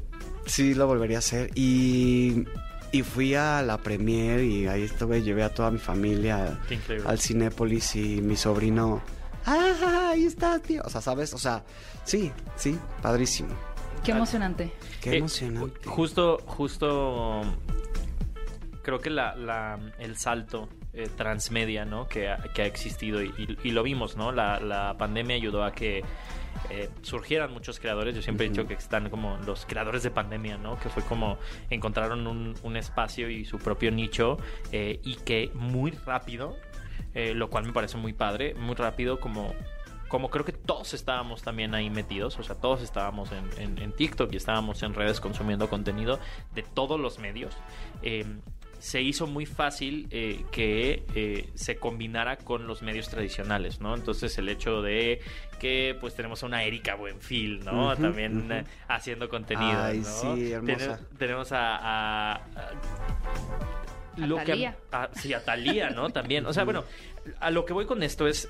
sí 0.46 0.74
lo 0.74 0.86
volvería 0.86 1.16
a 1.16 1.20
hacer. 1.20 1.50
Y, 1.54 2.44
y 2.92 3.02
fui 3.02 3.34
a 3.34 3.62
la 3.62 3.78
premier 3.78 4.40
y 4.44 4.66
ahí 4.68 4.82
estuve, 4.82 5.22
llevé 5.22 5.42
a 5.42 5.48
toda 5.52 5.70
mi 5.70 5.78
familia 5.78 6.60
al 7.06 7.18
Cinépolis 7.18 7.96
y 7.96 8.20
mi 8.20 8.36
sobrino, 8.36 9.00
¡ah, 9.46 10.10
ahí 10.12 10.24
está, 10.26 10.58
tío! 10.58 10.82
O 10.84 10.90
sea, 10.90 11.00
¿sabes? 11.00 11.32
O 11.34 11.38
sea, 11.38 11.64
sí, 12.04 12.30
sí, 12.56 12.78
padrísimo. 13.00 13.54
Qué 14.04 14.10
emocionante. 14.12 14.72
Qué 15.00 15.12
Eh, 15.12 15.16
emocionante. 15.18 15.80
Justo, 15.86 16.38
justo. 16.46 17.40
Creo 18.82 18.98
que 18.98 19.10
la, 19.10 19.36
la- 19.36 19.78
el 20.00 20.16
salto 20.16 20.68
eh, 20.92 21.08
transmedia, 21.16 21.84
¿no? 21.84 22.08
Que 22.08 22.28
ha, 22.28 22.36
que 22.52 22.62
ha 22.62 22.66
existido 22.66 23.22
y, 23.22 23.28
y- 23.38 23.68
y 23.68 23.70
lo 23.70 23.82
vimos, 23.84 24.16
¿no? 24.16 24.32
La, 24.32 24.58
la 24.60 24.96
pandemia 24.98 25.36
ayudó 25.36 25.62
a 25.64 25.72
que 25.72 26.02
eh, 26.70 26.88
surgieran 27.02 27.52
muchos 27.52 27.78
creadores. 27.80 28.14
Yo 28.14 28.22
siempre 28.22 28.46
he 28.46 28.48
dicho 28.48 28.66
que 28.66 28.74
están 28.74 29.10
como 29.10 29.38
los 29.46 29.66
creadores 29.66 30.02
de 30.02 30.10
pandemia, 30.10 30.56
¿no? 30.58 30.78
Que 30.78 30.88
fue 30.88 31.02
como 31.02 31.38
encontraron 31.70 32.26
un, 32.26 32.54
un 32.62 32.76
espacio 32.76 33.28
y 33.30 33.44
su 33.44 33.58
propio 33.58 33.90
nicho 33.90 34.36
eh, 34.72 35.00
y 35.04 35.16
que 35.16 35.50
muy 35.54 35.90
rápido, 35.90 36.56
eh, 37.14 37.34
lo 37.34 37.50
cual 37.50 37.64
me 37.66 37.72
parece 37.72 37.96
muy 37.96 38.12
padre, 38.12 38.54
muy 38.54 38.74
rápido 38.74 39.20
como 39.20 39.54
como 40.08 40.28
creo 40.28 40.44
que 40.44 40.52
todos 40.52 40.92
estábamos 40.92 41.40
también 41.42 41.74
ahí 41.74 41.88
metidos, 41.88 42.38
o 42.38 42.42
sea, 42.42 42.54
todos 42.56 42.82
estábamos 42.82 43.30
en, 43.32 43.48
en- 43.62 43.78
en 43.78 43.92
TikTok 43.92 44.30
y 44.34 44.36
estábamos 44.36 44.82
en 44.82 44.92
redes 44.92 45.20
consumiendo 45.20 45.70
contenido 45.70 46.18
de 46.54 46.62
todos 46.62 47.00
los 47.00 47.18
medios, 47.18 47.56
eh, 48.02 48.26
se 48.82 49.00
hizo 49.00 49.28
muy 49.28 49.46
fácil 49.46 50.08
eh, 50.10 50.44
que 50.50 51.04
eh, 51.14 51.48
se 51.54 51.76
combinara 51.76 52.36
con 52.36 52.66
los 52.66 52.82
medios 52.82 53.08
tradicionales, 53.08 53.80
¿no? 53.80 53.94
Entonces 53.94 54.36
el 54.38 54.48
hecho 54.48 54.82
de 54.82 55.20
que 55.60 55.96
pues 56.00 56.16
tenemos 56.16 56.42
a 56.42 56.46
una 56.46 56.64
Erika 56.64 56.96
Buenfil, 56.96 57.64
¿no? 57.64 57.96
También 57.96 58.50
eh, 58.50 58.64
haciendo 58.88 59.28
contenido, 59.28 59.80
Ay, 59.84 59.98
¿no? 60.00 60.04
sí, 60.34 60.50
hermosa. 60.50 60.96
Tene- 60.96 61.16
tenemos 61.16 61.52
a... 61.52 61.76
a- 61.76 62.32
a- 62.34 62.42
A 64.20 64.26
lo 64.26 64.36
que- 64.42 64.66
a- 64.90 65.10
sí, 65.14 65.32
a 65.32 65.44
Talía, 65.44 65.90
¿no? 65.90 66.10
También. 66.10 66.44
O 66.46 66.52
sea, 66.52 66.64
bueno, 66.64 66.82
a 67.38 67.52
lo 67.52 67.64
que 67.64 67.72
voy 67.72 67.86
con 67.86 68.02
esto 68.02 68.26
es. 68.26 68.48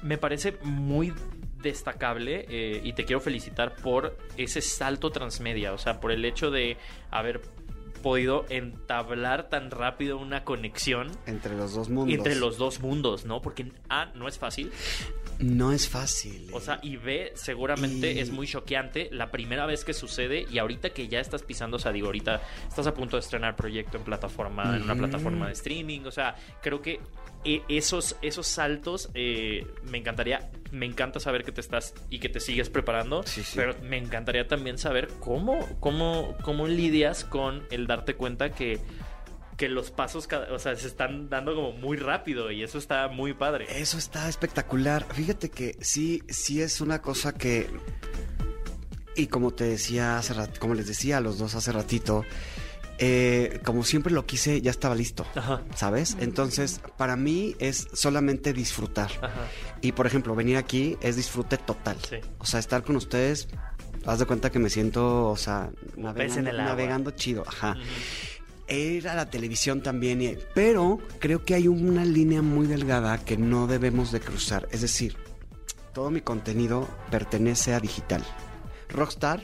Me 0.00 0.16
parece 0.16 0.56
muy 0.62 1.12
destacable 1.60 2.46
eh, 2.48 2.80
y 2.84 2.92
te 2.92 3.04
quiero 3.04 3.20
felicitar 3.20 3.74
por 3.74 4.16
ese 4.36 4.60
salto 4.60 5.10
transmedia. 5.10 5.72
O 5.72 5.78
sea, 5.78 5.98
por 5.98 6.12
el 6.12 6.24
hecho 6.24 6.50
de 6.52 6.76
haber 7.10 7.40
podido 8.04 8.44
entablar 8.50 9.48
tan 9.48 9.70
rápido 9.70 10.18
una 10.18 10.44
conexión 10.44 11.10
Entre 11.26 11.56
los 11.56 11.74
dos 11.74 11.88
mundos. 11.88 12.14
entre 12.14 12.34
los 12.36 12.58
dos 12.58 12.80
mundos, 12.80 13.24
¿no? 13.24 13.40
Porque 13.40 13.72
A, 13.88 14.12
no 14.14 14.28
es 14.28 14.38
fácil. 14.38 14.70
No 15.38 15.72
es 15.72 15.88
fácil. 15.88 16.48
O 16.52 16.58
eh. 16.58 16.60
sea, 16.60 16.78
y 16.82 16.96
B, 16.96 17.32
seguramente 17.34 18.12
Y- 18.12 18.18
es 18.20 18.30
muy 18.30 18.46
choqueante 18.46 19.08
la 19.12 19.30
primera 19.30 19.66
vez 19.66 19.84
que 19.84 19.92
sucede 19.92 20.46
y 20.50 20.58
ahorita 20.58 20.90
que 20.90 21.08
ya 21.08 21.20
estás 21.20 21.42
pisando, 21.42 21.76
o 21.76 21.80
sea, 21.80 21.92
digo, 21.92 22.06
ahorita 22.06 22.40
estás 22.68 22.86
a 22.86 22.94
punto 22.94 23.16
de 23.16 23.20
estrenar 23.20 23.56
proyecto 23.56 23.96
en 23.98 24.04
plataforma, 24.04 24.76
en 24.76 24.82
una 24.82 24.94
plataforma 24.94 25.46
de 25.46 25.52
streaming, 25.52 26.00
o 26.06 26.10
sea, 26.10 26.36
creo 26.62 26.80
que 26.80 27.00
eh, 27.44 27.62
esos, 27.68 28.16
esos 28.22 28.46
saltos 28.46 29.10
eh, 29.14 29.66
me 29.90 29.98
encantaría, 29.98 30.50
me 30.72 30.86
encanta 30.86 31.20
saber 31.20 31.44
que 31.44 31.52
te 31.52 31.60
estás 31.60 31.92
y 32.08 32.18
que 32.18 32.28
te 32.30 32.40
sigues 32.40 32.70
preparando, 32.70 33.22
Sí, 33.24 33.42
sí. 33.42 33.52
pero 33.56 33.74
me 33.82 33.98
encantaría 33.98 34.48
también 34.48 34.78
saber 34.78 35.08
cómo, 35.20 35.58
cómo, 35.80 36.34
cómo 36.42 36.66
lidias 36.68 37.24
con 37.24 37.62
el 37.70 37.86
darte 37.86 38.14
cuenta 38.14 38.50
que 38.52 38.80
que 39.56 39.68
los 39.68 39.90
pasos, 39.90 40.26
cada- 40.26 40.52
o 40.52 40.58
sea, 40.58 40.74
se 40.76 40.86
están 40.88 41.28
dando 41.28 41.54
como 41.54 41.72
muy 41.72 41.96
rápido 41.96 42.50
y 42.50 42.62
eso 42.62 42.78
está 42.78 43.08
muy 43.08 43.34
padre. 43.34 43.66
Eso 43.80 43.98
está 43.98 44.28
espectacular. 44.28 45.06
Fíjate 45.12 45.50
que 45.50 45.76
sí, 45.80 46.22
sí 46.28 46.60
es 46.60 46.80
una 46.80 47.00
cosa 47.02 47.32
que. 47.34 47.68
Y 49.16 49.28
como 49.28 49.52
te 49.52 49.64
decía 49.64 50.18
hace 50.18 50.34
rat- 50.34 50.58
como 50.58 50.74
les 50.74 50.88
decía 50.88 51.18
a 51.18 51.20
los 51.20 51.38
dos 51.38 51.54
hace 51.54 51.70
ratito, 51.70 52.24
eh, 52.98 53.60
como 53.64 53.84
siempre 53.84 54.12
lo 54.12 54.26
quise, 54.26 54.60
ya 54.60 54.72
estaba 54.72 54.94
listo. 54.96 55.24
Ajá. 55.36 55.62
¿Sabes? 55.76 56.16
Entonces, 56.18 56.80
para 56.96 57.14
mí 57.16 57.54
es 57.60 57.86
solamente 57.92 58.52
disfrutar. 58.52 59.10
Ajá. 59.22 59.46
Y 59.82 59.92
por 59.92 60.06
ejemplo, 60.08 60.34
venir 60.34 60.56
aquí 60.56 60.96
es 61.00 61.14
disfrute 61.14 61.58
total. 61.58 61.96
Sí. 62.08 62.16
O 62.38 62.46
sea, 62.46 62.58
estar 62.58 62.82
con 62.82 62.96
ustedes, 62.96 63.46
haz 64.04 64.18
de 64.18 64.26
cuenta 64.26 64.50
que 64.50 64.58
me 64.58 64.68
siento, 64.70 65.28
o 65.28 65.36
sea, 65.36 65.70
navegando, 65.96 66.52
navegando 66.52 67.10
chido. 67.12 67.44
Ajá. 67.46 67.76
Ir 68.68 69.08
a 69.08 69.14
la 69.14 69.28
televisión 69.30 69.82
también, 69.82 70.22
y- 70.22 70.36
pero 70.54 70.98
creo 71.18 71.44
que 71.44 71.54
hay 71.54 71.68
una 71.68 72.04
línea 72.04 72.40
muy 72.42 72.66
delgada 72.66 73.18
que 73.24 73.36
no 73.36 73.66
debemos 73.66 74.10
de 74.12 74.20
cruzar. 74.20 74.68
Es 74.72 74.80
decir, 74.80 75.16
todo 75.92 76.10
mi 76.10 76.20
contenido 76.22 76.88
pertenece 77.10 77.74
a 77.74 77.80
digital. 77.80 78.24
Rockstar 78.88 79.40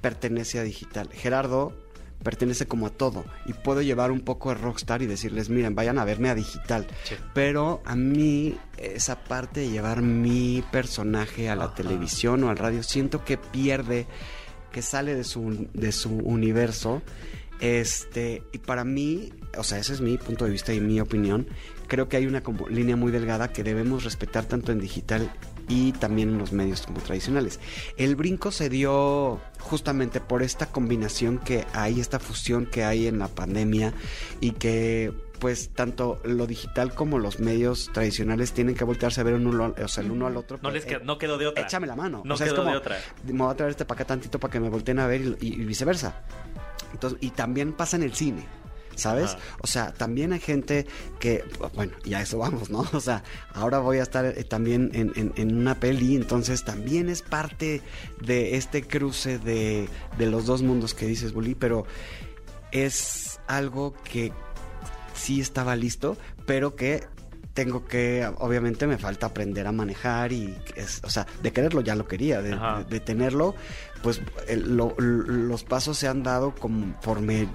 pertenece 0.00 0.58
a 0.58 0.62
digital. 0.62 1.08
Gerardo 1.12 1.72
pertenece 2.22 2.66
como 2.66 2.86
a 2.86 2.90
todo. 2.90 3.24
Y 3.44 3.52
puedo 3.52 3.82
llevar 3.82 4.10
un 4.10 4.20
poco 4.20 4.48
de 4.50 4.54
Rockstar 4.54 5.02
y 5.02 5.06
decirles, 5.06 5.50
miren, 5.50 5.74
vayan 5.74 5.98
a 5.98 6.04
verme 6.04 6.30
a 6.30 6.34
digital. 6.34 6.86
Sí. 7.04 7.16
Pero 7.34 7.82
a 7.84 7.96
mí, 7.96 8.56
esa 8.78 9.24
parte 9.24 9.60
de 9.60 9.68
llevar 9.70 10.00
mi 10.00 10.64
personaje 10.72 11.50
a 11.50 11.56
la 11.56 11.64
Ajá. 11.66 11.74
televisión 11.74 12.44
o 12.44 12.50
al 12.50 12.56
radio, 12.56 12.82
siento 12.82 13.24
que 13.24 13.36
pierde, 13.36 14.06
que 14.72 14.80
sale 14.80 15.14
de 15.14 15.24
su, 15.24 15.68
de 15.74 15.92
su 15.92 16.10
universo. 16.16 17.02
Este, 17.64 18.42
y 18.52 18.58
para 18.58 18.84
mí, 18.84 19.32
o 19.56 19.64
sea, 19.64 19.78
ese 19.78 19.94
es 19.94 20.00
mi 20.00 20.18
punto 20.18 20.44
de 20.44 20.50
vista 20.50 20.72
y 20.74 20.80
mi 20.80 21.00
opinión. 21.00 21.46
Creo 21.88 22.08
que 22.08 22.16
hay 22.16 22.26
una 22.26 22.42
como 22.42 22.68
línea 22.68 22.96
muy 22.96 23.10
delgada 23.12 23.52
que 23.52 23.62
debemos 23.64 24.04
respetar 24.04 24.44
tanto 24.44 24.70
en 24.72 24.80
digital 24.80 25.30
y 25.68 25.92
también 25.92 26.28
en 26.30 26.38
los 26.38 26.52
medios 26.52 26.82
como 26.82 27.00
tradicionales. 27.00 27.60
El 27.96 28.16
brinco 28.16 28.50
se 28.50 28.68
dio 28.68 29.40
justamente 29.60 30.20
por 30.20 30.42
esta 30.42 30.66
combinación 30.66 31.38
que 31.38 31.64
hay, 31.72 32.00
esta 32.00 32.18
fusión 32.18 32.66
que 32.66 32.84
hay 32.84 33.06
en 33.06 33.18
la 33.18 33.28
pandemia 33.28 33.92
y 34.40 34.52
que 34.52 35.12
pues 35.38 35.70
tanto 35.74 36.20
lo 36.24 36.46
digital 36.46 36.94
como 36.94 37.18
los 37.18 37.38
medios 37.38 37.90
tradicionales 37.92 38.52
tienen 38.52 38.74
que 38.74 38.84
voltearse 38.84 39.20
a 39.20 39.24
ver 39.24 39.34
un 39.34 39.46
uno, 39.46 39.74
o 39.82 39.88
sea, 39.88 40.02
el 40.04 40.10
uno 40.10 40.26
al 40.26 40.36
otro. 40.38 40.58
No 40.62 40.70
les 40.70 40.84
Eh, 40.86 40.88
qued- 40.88 41.02
no 41.02 41.18
quedó 41.18 41.36
de 41.36 41.46
otra. 41.48 41.62
Échame 41.64 41.86
la 41.86 41.96
mano. 41.96 42.22
No 42.24 42.34
o 42.34 42.36
sea, 42.36 42.46
es 42.46 42.52
quedó 42.52 42.62
como, 42.62 42.72
de 42.72 42.78
otra. 42.78 42.98
me 43.26 43.32
voy 43.42 43.50
a 43.52 43.54
traer 43.56 43.70
este 43.72 43.84
para 43.84 43.98
acá 44.00 44.06
tantito 44.06 44.38
para 44.40 44.50
que 44.52 44.60
me 44.60 44.70
volteen 44.70 44.98
a 45.00 45.06
ver 45.06 45.20
y, 45.20 45.36
y- 45.48 45.52
y 45.60 45.64
viceversa. 45.64 46.22
Entonces, 46.92 47.18
y 47.22 47.30
también 47.30 47.72
pasa 47.72 47.96
en 47.96 48.02
el 48.04 48.14
cine. 48.14 48.46
¿sabes? 48.96 49.30
Ajá. 49.32 49.38
O 49.60 49.66
sea, 49.66 49.92
también 49.92 50.32
hay 50.32 50.38
gente 50.38 50.86
que, 51.18 51.42
bueno, 51.74 51.92
y 52.04 52.14
a 52.14 52.20
eso 52.22 52.38
vamos, 52.38 52.70
¿no? 52.70 52.86
O 52.92 53.00
sea, 53.00 53.24
ahora 53.52 53.80
voy 53.80 53.98
a 53.98 54.04
estar 54.04 54.24
eh, 54.24 54.44
también 54.44 54.90
en, 54.94 55.10
en- 55.16 55.32
en 55.34 55.56
una 55.58 55.74
peli, 55.80 56.14
entonces 56.14 56.62
también 56.64 57.08
es 57.08 57.20
parte 57.20 57.82
de 58.20 58.56
este 58.56 58.84
cruce 58.86 59.40
de, 59.40 59.88
de 60.16 60.26
los 60.26 60.46
dos 60.46 60.62
mundos 60.62 60.94
que 60.94 61.06
dices, 61.08 61.32
Bully, 61.32 61.56
pero 61.56 61.86
es 62.70 63.40
algo 63.48 63.94
que 64.04 64.32
sí 65.12 65.40
estaba 65.40 65.74
listo, 65.74 66.16
pero 66.46 66.76
que 66.76 67.02
tengo 67.54 67.86
que, 67.86 68.28
obviamente 68.38 68.86
me 68.86 68.98
falta 68.98 69.26
aprender 69.26 69.66
a 69.66 69.72
manejar 69.72 70.32
y, 70.32 70.54
es, 70.76 71.00
o 71.04 71.08
sea, 71.10 71.24
de 71.42 71.52
quererlo 71.52 71.80
ya 71.80 71.94
lo 71.94 72.06
quería, 72.06 72.42
de, 72.42 72.52
Ajá. 72.52 72.78
de- 72.80 72.84
de 72.84 73.00
tenerlo, 73.00 73.54
pues 74.02 74.20
el- 74.48 74.76
lo- 74.76 74.94
los 74.98 75.64
pasos 75.64 75.96
se 75.96 76.08
han 76.08 76.22
dado 76.24 76.54
conforme, 76.54 77.48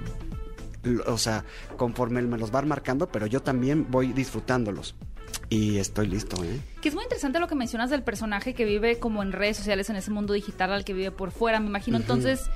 o 1.06 1.18
sea, 1.18 1.44
conforme 1.78 2.22
me 2.22 2.38
los 2.38 2.54
va 2.54 2.62
marcando, 2.62 3.08
pero 3.12 3.26
yo 3.28 3.42
también 3.42 3.88
voy 3.92 4.14
disfrutándolos. 4.14 4.96
Y 5.50 5.78
estoy 5.78 6.08
listo, 6.08 6.44
¿eh? 6.44 6.60
Que 6.82 6.90
es 6.90 6.96
muy 6.96 7.04
interesante 7.04 7.40
lo 7.40 7.48
que 7.48 7.56
mencionas 7.56 7.90
del 7.90 8.04
personaje 8.04 8.54
que 8.54 8.66
vive 8.66 9.00
como 9.00 9.22
en 9.24 9.32
redes 9.32 9.58
sociales, 9.58 9.90
en 9.90 9.96
ese 9.96 10.12
mundo 10.12 10.34
digital 10.34 10.72
al 10.72 10.86
que 10.86 10.94
vive 10.94 11.12
por 11.12 11.32
fuera. 11.32 11.60
Me 11.60 11.68
imagino 11.68 11.98
entonces 11.98 12.50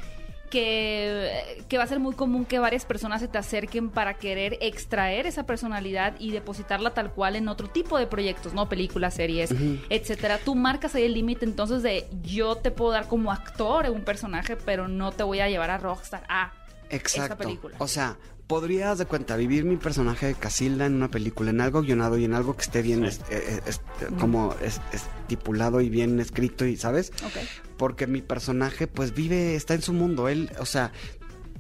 que, 0.53 1.65
que 1.67 1.79
va 1.79 1.83
a 1.83 1.87
ser 1.87 1.99
muy 1.99 2.13
común 2.13 2.45
que 2.45 2.59
varias 2.59 2.85
personas 2.85 3.21
se 3.21 3.27
te 3.27 3.39
acerquen 3.39 3.89
para 3.89 4.13
querer 4.13 4.59
extraer 4.61 5.25
esa 5.25 5.47
personalidad 5.47 6.13
y 6.19 6.29
depositarla 6.29 6.91
tal 6.91 7.11
cual 7.11 7.35
en 7.35 7.47
otro 7.47 7.71
tipo 7.71 7.97
de 7.97 8.05
proyectos, 8.05 8.53
¿no? 8.53 8.69
Películas, 8.69 9.15
series, 9.15 9.51
etcétera. 9.89 10.37
Tú 10.37 10.53
marcas 10.53 10.93
ahí 10.93 11.05
el 11.05 11.15
límite 11.15 11.45
entonces 11.45 11.81
de 11.81 12.07
yo 12.21 12.55
te 12.55 12.69
puedo 12.69 12.91
dar 12.91 13.07
como 13.07 13.31
actor 13.31 13.89
un 13.89 14.03
personaje, 14.03 14.55
pero 14.55 14.87
no 14.87 15.11
te 15.11 15.23
voy 15.23 15.39
a 15.39 15.49
llevar 15.49 15.71
a 15.71 15.79
Rockstar 15.79 16.23
a 16.29 16.53
Exacto. 16.91 17.37
película. 17.37 17.75
O 17.79 17.87
sea, 17.87 18.15
podrías 18.47 18.97
de 18.97 19.05
cuenta 19.05 19.35
vivir 19.35 19.63
mi 19.65 19.77
personaje 19.77 20.27
de 20.27 20.35
Casilda 20.35 20.85
en 20.85 20.93
una 20.95 21.09
película, 21.09 21.49
en 21.49 21.61
algo 21.61 21.81
guionado 21.81 22.17
y 22.17 22.25
en 22.25 22.33
algo 22.33 22.55
que 22.55 22.61
esté 22.63 22.81
bien 22.81 23.09
Sí. 23.11 23.19
eh, 23.29 23.61
es- 23.65 23.81
como 24.19 24.55
es- 24.61 24.81
estipulado 24.91 25.81
y 25.81 25.89
bien 25.89 26.19
escrito 26.19 26.65
y, 26.65 26.75
¿sabes? 26.77 27.11
Ok. 27.25 27.37
Porque 27.77 28.07
mi 28.07 28.21
personaje 28.21 28.87
pues 28.87 29.13
vive, 29.13 29.55
está 29.55 29.73
en 29.73 29.81
su 29.81 29.93
mundo. 29.93 30.27
Él, 30.29 30.51
o 30.59 30.65
sea, 30.65 30.91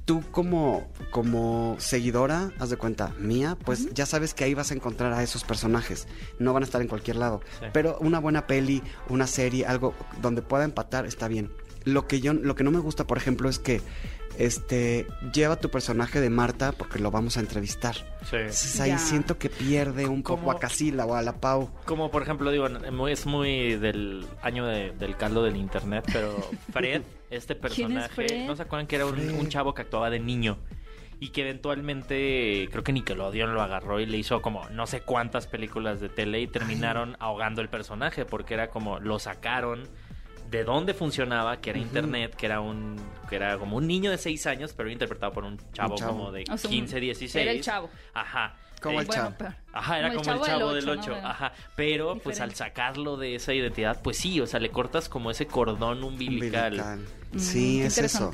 tú 0.05 0.21
como, 0.31 0.91
como 1.11 1.75
seguidora, 1.79 2.51
haz 2.59 2.69
de 2.69 2.75
cuenta, 2.77 3.13
mía, 3.19 3.57
pues 3.63 3.93
ya 3.93 4.05
sabes 4.05 4.33
que 4.33 4.43
ahí 4.43 4.53
vas 4.53 4.71
a 4.71 4.73
encontrar 4.75 5.13
a 5.13 5.23
esos 5.23 5.43
personajes. 5.45 6.07
No 6.39 6.51
van 6.53 6.63
a 6.63 6.65
estar 6.65 6.81
en 6.81 6.87
cualquier 6.89 7.15
lado. 7.15 7.41
Sí. 7.59 7.67
Pero 7.71 7.97
una 8.01 8.19
buena 8.19 8.45
peli, 8.45 8.83
una 9.09 9.27
serie, 9.27 9.65
algo 9.65 9.93
donde 10.21 10.41
pueda 10.41 10.65
empatar, 10.65 11.05
está 11.05 11.27
bien. 11.29 11.51
Lo 11.85 12.07
que 12.07 12.21
yo, 12.21 12.33
lo 12.33 12.55
que 12.55 12.63
no 12.63 12.71
me 12.71 12.79
gusta, 12.79 13.05
por 13.07 13.17
ejemplo, 13.17 13.49
es 13.49 13.59
que 13.59 13.81
este 14.37 15.07
lleva 15.33 15.55
tu 15.57 15.69
personaje 15.69 16.19
de 16.21 16.29
Marta 16.29 16.71
porque 16.71 16.99
lo 16.99 17.11
vamos 17.11 17.37
a 17.37 17.39
entrevistar. 17.39 17.95
Sí. 18.29 18.37
Entonces 18.37 18.79
ahí 18.79 18.97
siento 18.97 19.37
que 19.37 19.49
pierde 19.49 20.07
un 20.07 20.23
poco 20.23 20.51
a 20.51 20.59
Casila 20.59 21.05
o 21.05 21.15
a 21.15 21.21
la 21.21 21.33
Pau. 21.39 21.69
Como 21.85 22.09
por 22.11 22.21
ejemplo, 22.23 22.51
digo, 22.51 22.67
es 23.07 23.25
muy 23.25 23.75
del 23.75 24.25
año 24.41 24.65
de- 24.65 24.91
del 24.91 25.15
caldo 25.17 25.43
del 25.43 25.55
internet, 25.55 26.05
pero 26.11 26.35
Fred, 26.71 27.01
este 27.29 27.55
¿Quién 27.57 27.91
es 27.97 28.09
personaje, 28.09 28.13
Fred? 28.13 28.47
¿no 28.47 28.55
se 28.55 28.61
acuerdan 28.63 28.87
que 28.87 28.95
era 28.95 29.05
un, 29.05 29.19
un 29.19 29.49
chavo 29.49 29.73
que 29.73 29.81
actuaba 29.81 30.09
de 30.09 30.19
niño? 30.19 30.57
Y 31.19 31.29
que 31.29 31.41
eventualmente, 31.41 32.67
creo 32.71 32.83
que 32.83 32.91
Nickelodeon 32.91 33.53
lo 33.53 33.61
agarró 33.61 33.99
y 34.01 34.05
le 34.05 34.17
hizo 34.17 34.41
como 34.41 34.67
no 34.69 34.87
sé 34.87 35.01
cuántas 35.01 35.47
películas 35.47 36.01
de 36.01 36.09
tele 36.09 36.41
y 36.41 36.47
terminaron 36.47 37.15
ahogando 37.19 37.61
el 37.61 37.69
personaje 37.69 38.25
porque 38.25 38.55
era 38.55 38.69
como 38.69 38.99
lo 38.99 39.19
sacaron 39.19 39.87
de 40.53 40.63
dónde 40.63 40.93
funcionaba, 40.93 41.59
que 41.59 41.71
era 41.71 41.79
internet, 41.79 42.35
que 42.35 42.45
era 42.45 42.61
un 42.61 42.95
que 43.27 43.35
era 43.37 43.57
como 43.57 43.77
un 43.77 43.87
niño 43.87 44.11
de 44.11 44.17
6 44.19 44.45
años, 44.45 44.73
pero 44.77 44.89
interpretado 44.91 45.31
por 45.33 45.43
un 45.43 45.57
chavo, 45.73 45.95
chavo. 45.95 46.11
como 46.11 46.31
de 46.31 46.43
O 46.51 46.57
sea, 46.57 46.69
un- 46.69 46.75
15, 46.75 46.99
16. 46.99 47.41
era 47.43 47.51
el 47.51 47.61
chavo. 47.61 47.89
Ajá. 48.13 48.55
Como 48.81 48.99
Eh, 48.99 49.01
el 49.01 49.07
Bueno, 49.07 49.33
chavo. 49.39 49.53
Ajá, 49.71 49.99
era 49.99 50.07
como, 50.09 50.19
el 50.33 50.41
chavo, 50.41 50.73
del 50.73 50.89
8. 50.89 51.01
ocho, 51.01 51.21
¿no? 51.21 51.27
Ajá. 51.27 51.53
Pero, 51.75 52.19
pues 52.19 52.39
al 52.41 52.49
Diferente. 52.49 52.55
sacarlo 52.75 53.17
de 53.17 53.35
esa 53.35 53.53
identidad, 53.53 54.01
pues 54.03 54.17
sí, 54.17 54.39
o 54.41 54.45
sea, 54.45 54.59
le 54.59 54.69
cortas 54.69 55.09
como 55.09 55.31
ese 55.31 55.47
cordón 55.47 56.03
umbilical. 56.03 56.73
Umbilical. 56.73 56.99
Mm, 57.31 57.39
Sí, 57.39 57.79
qué 57.81 57.87
es 57.87 57.97
eso. 57.97 58.29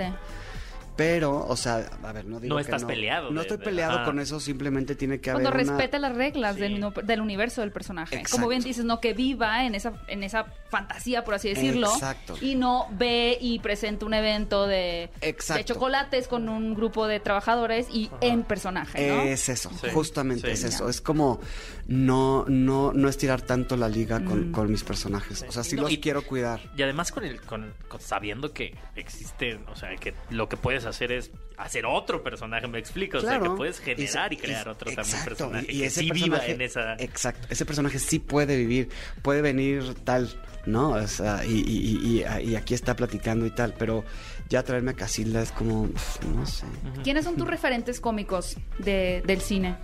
Pero, 1.00 1.46
o 1.48 1.56
sea, 1.56 1.90
a 2.04 2.12
ver, 2.12 2.26
no 2.26 2.40
digo 2.42 2.50
No 2.54 2.58
que 2.58 2.64
estás 2.64 2.82
no. 2.82 2.90
peleado 2.90 3.32
No 3.32 3.40
de- 3.40 3.48
estoy 3.48 3.58
peleado 3.58 4.04
con 4.04 4.20
eso, 4.20 4.40
simplemente 4.42 4.96
tiene 4.96 5.22
que 5.22 5.30
haber 5.32 5.44
Cuando 5.44 5.58
una- 5.64 5.72
respeta 5.78 5.98
las 5.98 6.14
reglas 6.14 6.56
Sí. 6.56 6.62
del, 6.62 6.86
del 7.04 7.22
universo 7.22 7.62
del 7.62 7.72
personaje. 7.72 8.16
Exacto. 8.18 8.36
Como 8.36 8.50
bien 8.50 8.62
dices, 8.62 8.84
no 8.84 9.00
que 9.00 9.14
viva 9.14 9.66
en 9.66 9.76
esa, 9.76 9.94
en 10.08 10.24
esa 10.24 10.46
fantasía, 10.70 11.24
por 11.24 11.36
así 11.36 11.48
decirlo. 11.50 11.90
Exacto. 11.94 12.36
Y 12.42 12.56
no 12.56 12.88
ve 12.92 13.38
y 13.40 13.60
presenta 13.60 14.06
un 14.06 14.14
evento 14.14 14.68
de, 14.68 15.10
Exacto. 15.22 15.60
de 15.60 15.66
chocolates 15.66 16.28
con 16.28 16.50
un 16.50 16.76
grupo 16.76 17.08
de 17.08 17.22
trabajadores 17.22 17.88
y 17.90 18.12
en 18.20 18.44
personaje, 18.44 19.08
¿no? 19.10 19.22
Es 19.22 19.48
eso, 19.48 19.70
Sí, 19.82 19.88
justamente 19.94 20.48
sí. 20.48 20.52
es 20.54 20.64
eso. 20.76 20.84
Ya. 20.86 20.90
Es 20.90 21.00
como 21.02 21.40
no, 21.88 22.46
no, 22.48 22.92
no 22.94 23.10
estirar 23.10 23.42
tanto 23.42 23.76
la 23.78 23.90
liga 23.90 24.24
con, 24.24 24.50
Mm. 24.50 24.52
con 24.52 24.70
mis 24.72 24.84
personajes. 24.84 25.44
O 25.48 25.52
sea, 25.52 25.64
sí 25.64 25.76
No, 25.76 25.84
los 25.84 25.92
y- 25.92 26.00
quiero 26.00 26.22
cuidar. 26.24 26.60
Y 26.78 26.84
además 26.84 27.12
con 27.12 27.24
el 27.24 27.42
con, 27.42 27.74
con- 27.88 28.00
sabiendo 28.02 28.54
que 28.54 28.76
existe, 28.96 29.60
o 29.72 29.76
sea, 29.76 29.96
que 29.96 30.14
lo 30.30 30.48
que 30.50 30.58
puedes 30.58 30.86
hacer 30.90 31.12
es 31.12 31.32
hacer 31.58 31.86
otro 31.86 32.24
personaje, 32.24 32.68
me 32.68 32.80
explico, 32.80 33.18
o 33.18 33.22
sea, 33.22 33.40
que 33.40 33.50
puedes 33.52 33.80
generar 33.80 34.32
y, 34.34 34.38
crear 34.38 34.68
otro 34.70 34.86
también 34.92 35.06
exacto, 35.06 35.30
personaje 35.30 35.66
y- 35.72 35.76
y 35.76 35.80
que 35.82 35.86
ese 35.88 36.00
sí 36.02 36.12
viva 36.12 36.38
personaje- 36.38 36.52
en 36.54 36.62
esa 36.62 36.94
Exacto, 36.96 37.48
ese 37.50 37.66
personaje 37.66 38.00
sí 38.00 38.20
puede 38.20 38.56
vivir, 38.58 38.90
puede 39.22 39.42
venir 39.42 39.94
tal, 40.04 40.30
¿no? 40.66 40.92
O 40.92 41.08
sea, 41.08 41.46
y, 41.46 41.52
y- 41.66 42.22
y- 42.42 42.50
y 42.52 42.56
aquí 42.56 42.74
está 42.74 42.96
platicando 42.96 43.46
y 43.46 43.52
tal, 43.52 43.74
pero 43.78 44.04
ya 44.50 44.64
traerme 44.64 44.92
a 44.92 44.94
Casilda 44.96 45.42
es 45.42 45.52
como, 45.52 45.90
no 46.34 46.46
sé. 46.46 46.66
¿Quiénes 47.04 47.26
son 47.26 47.36
tus 47.36 47.48
referentes 47.48 48.00
cómicos 48.00 48.58
de- 48.80 49.22
del 49.26 49.42
cine? 49.42 49.76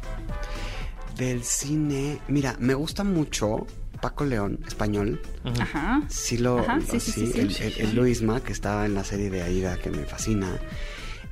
Del 1.18 1.44
cine, 1.44 2.20
mira, 2.28 2.56
me 2.60 2.74
gusta 2.74 3.04
mucho 3.06 3.66
Paco 4.02 4.26
León, 4.26 4.60
español. 4.68 5.22
Ajá. 5.60 6.02
Sí 6.10 6.38
lo, 6.38 6.60
Ajá, 6.60 6.76
lo- 6.78 6.82
sí, 6.86 7.00
sí, 7.00 7.12
sí, 7.12 7.28
sí. 7.32 7.40
el, 7.40 7.56
el- 7.56 7.82
el 7.90 7.96
Luisma, 7.96 8.42
que 8.44 8.52
estaba 8.52 8.86
en 8.86 8.94
la 8.96 9.04
serie 9.06 9.30
de 9.30 9.42
Aida, 9.42 9.78
que 9.78 9.90
me 9.90 10.04
fascina. 10.04 10.50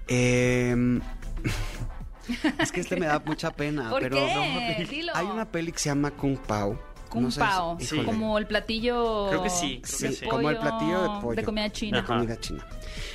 Eh, 0.08 1.00
es 2.60 2.72
que 2.72 2.82
este 2.82 2.96
me 2.98 3.06
da 3.06 3.20
mucha 3.20 3.52
pena, 3.52 3.90
¿Por 3.90 4.02
pero 4.02 4.18
qué? 4.18 4.88
Dilo. 4.90 5.12
hay 5.16 5.26
una 5.26 5.46
peli 5.46 5.72
que 5.72 5.80
se 5.80 5.90
llama 5.90 6.12
Kung 6.12 6.38
Pao. 6.38 6.80
Kung 7.10 7.26
No 7.26 7.32
sé, 7.32 7.40
Pao, 7.40 7.78
como 8.06 8.38
el 8.40 8.48
platillo. 8.48 9.28
Creo 9.30 9.44
que 9.44 9.50
sí, 9.50 9.82
creo 9.84 9.98
Sí, 9.98 10.08
que 10.08 10.14
sí. 10.14 10.26
como 10.28 10.50
el 10.50 10.58
platillo 10.58 11.02
de 11.04 11.22
pollo. 11.22 11.36
De 11.36 11.44
comida 11.44 11.70
china. 11.72 12.02
De 12.02 12.08
comida 12.08 12.40
china. 12.40 12.66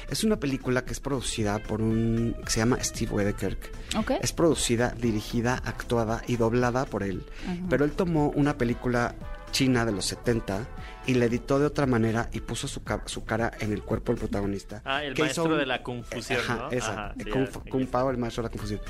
Es 0.09 0.25
una 0.25 0.37
película 0.37 0.85
que 0.85 0.93
es 0.93 1.01
producida 1.01 1.59
por 1.59 1.83
un... 1.83 2.35
que 2.45 2.51
se 2.51 2.61
llama 2.61 2.79
Steve 2.83 3.11
Wedekirk. 3.13 3.71
Ok. 3.99 4.13
Es 4.23 4.33
producida, 4.33 4.91
dirigida, 4.97 5.61
actuada 5.65 6.23
y 6.29 6.37
doblada 6.37 6.85
por 6.87 7.03
él. 7.03 7.25
Ajá. 7.45 7.57
Pero 7.69 7.85
él 7.85 7.93
tomó 7.93 8.29
una 8.31 8.57
película 8.57 9.15
china 9.51 9.85
de 9.85 9.93
los 9.93 10.05
70 10.07 10.67
y 11.09 11.15
la 11.15 11.25
editó 11.25 11.59
de 11.59 11.67
otra 11.67 11.87
manera 11.87 12.29
y 12.33 12.41
puso 12.41 12.69
su, 12.69 12.85
ca- 12.85 13.03
su 13.07 13.25
cara 13.25 13.51
en 13.59 13.73
el 13.73 13.83
cuerpo 13.83 14.13
del 14.13 14.21
protagonista. 14.21 14.83
Ah, 14.85 15.03
el 15.03 15.15
que 15.15 15.23
maestro 15.23 15.45
hizo 15.47 15.53
un- 15.55 15.59
de 15.59 15.67
la 15.67 15.83
confusión, 15.83 16.39
Ajá, 16.41 16.55
¿no? 16.57 16.71
esa. 16.71 16.93
Ajá, 16.93 17.15
sí, 17.19 17.25
Kung, 17.31 17.47
ya, 17.47 17.53
sí, 17.53 17.71
Kung 17.71 17.85
ya. 17.87 17.91
Pao, 17.91 18.11
el 18.11 18.19
maestro 18.19 18.43
de 18.43 18.47
la 18.49 18.51
confusión. 18.53 18.81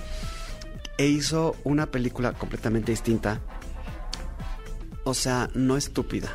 E 0.99 1.07
hizo 1.07 1.55
una 1.65 1.87
película 1.87 2.33
completamente 2.33 2.91
distinta. 2.93 3.41
O 5.05 5.15
sea, 5.15 5.49
no 5.55 5.77
estúpida. 5.77 6.29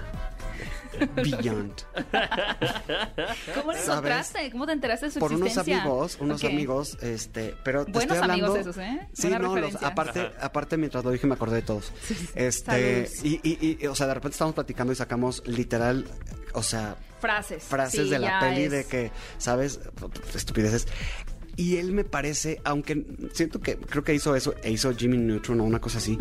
Beyond. 1.15 1.73
¿Cómo 3.55 3.71
lo 3.71 3.77
encontraste? 3.77 4.51
¿Cómo 4.51 4.65
te 4.65 4.71
enteraste 4.73 5.07
de 5.07 5.11
su 5.11 5.19
Por 5.19 5.33
unos 5.33 5.57
amigos, 5.57 6.17
unos 6.19 6.43
amigos, 6.43 6.97
este, 7.01 7.55
pero 7.63 7.85
te 7.85 7.91
Buenos 7.91 8.15
estoy 8.15 8.17
hablando... 8.31 8.45
amigos 8.47 8.59
esos, 8.59 8.77
¿eh? 8.77 9.07
Sí, 9.13 9.23
Buena 9.29 9.39
no, 9.39 9.55
los- 9.57 9.75
aparte, 9.83 10.19
Ajá. 10.21 10.45
aparte 10.45 10.77
mientras 10.77 11.03
lo 11.03 11.11
dije 11.11 11.27
me 11.27 11.33
acordé 11.35 11.57
de 11.57 11.61
todos. 11.63 11.91
Este, 12.35 13.09
y, 13.23 13.39
y, 13.43 13.77
y, 13.81 13.87
o 13.87 13.95
sea, 13.95 14.07
de 14.07 14.13
repente 14.15 14.33
estamos 14.33 14.53
platicando 14.55 14.91
y 14.93 14.95
sacamos 14.95 15.43
literal, 15.47 16.05
o 16.53 16.63
sea, 16.63 16.95
Frases. 17.21 17.63
frases 17.63 18.03
Sí, 18.05 18.09
de 18.09 18.19
la 18.19 18.39
peli 18.39 18.63
es- 18.63 18.71
de 18.71 18.85
que, 18.85 19.11
¿sabes? 19.37 19.79
Estupideces. 20.35 20.87
Y 21.55 21.77
él 21.77 21.91
me 21.91 22.03
parece, 22.03 22.59
aunque 22.63 23.05
siento 23.33 23.61
que 23.61 23.77
creo 23.77 24.03
que 24.03 24.13
hizo 24.15 24.35
eso, 24.35 24.55
e 24.63 24.71
hizo 24.71 24.91
Jimmy 24.95 25.17
Neutron 25.17 25.61
o 25.61 25.63
una 25.63 25.79
cosa 25.79 25.99
así. 25.99 26.17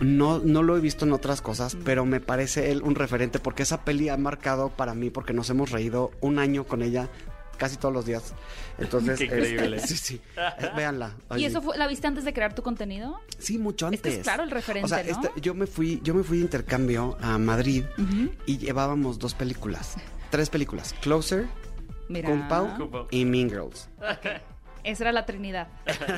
No, 0.00 0.38
no 0.38 0.62
lo 0.62 0.76
he 0.76 0.80
visto 0.80 1.04
en 1.06 1.12
otras 1.12 1.40
cosas, 1.40 1.76
pero 1.84 2.04
me 2.04 2.20
parece 2.20 2.70
él 2.70 2.82
un 2.82 2.94
referente 2.94 3.38
porque 3.38 3.62
esa 3.62 3.84
peli 3.84 4.08
ha 4.10 4.16
marcado 4.16 4.68
para 4.70 4.94
mí 4.94 5.10
porque 5.10 5.32
nos 5.32 5.48
hemos 5.50 5.70
reído 5.70 6.10
un 6.20 6.38
año 6.38 6.64
con 6.64 6.82
ella 6.82 7.08
casi 7.56 7.78
todos 7.78 7.94
los 7.94 8.04
días. 8.04 8.34
Entonces, 8.78 9.18
Qué 9.18 9.24
increíble. 9.24 9.76
este, 9.76 9.88
sí, 9.88 9.96
sí. 9.96 10.20
Eh, 10.36 10.68
Véanla. 10.76 11.16
¿Y 11.36 11.44
eso 11.46 11.62
fue, 11.62 11.78
la 11.78 11.88
viste 11.88 12.06
antes 12.06 12.24
de 12.26 12.34
crear 12.34 12.54
tu 12.54 12.62
contenido? 12.62 13.18
Sí, 13.38 13.56
mucho 13.56 13.86
Es 13.86 13.94
antes. 13.94 14.00
que 14.02 14.18
es 14.18 14.22
claro 14.22 14.42
el 14.42 14.50
referente, 14.50 14.84
O 14.84 14.88
sea, 14.88 15.02
¿no? 15.02 15.10
este- 15.10 15.40
yo 15.40 15.54
me 15.54 15.66
fui, 15.66 16.00
yo 16.02 16.12
me 16.14 16.22
fui 16.22 16.38
de 16.38 16.44
intercambio 16.44 17.16
a 17.22 17.38
Madrid 17.38 17.84
y 18.44 18.58
llevábamos 18.58 19.18
dos 19.18 19.32
películas, 19.32 19.94
tres 20.30 20.50
películas, 20.50 20.94
Closer, 21.00 21.46
Mira. 22.10 22.28
Y 23.10 23.24
Mean 23.24 23.48
Girls. 23.48 23.88
Esa 24.84 25.04
era 25.04 25.12
la 25.12 25.26
trinidad 25.26 25.66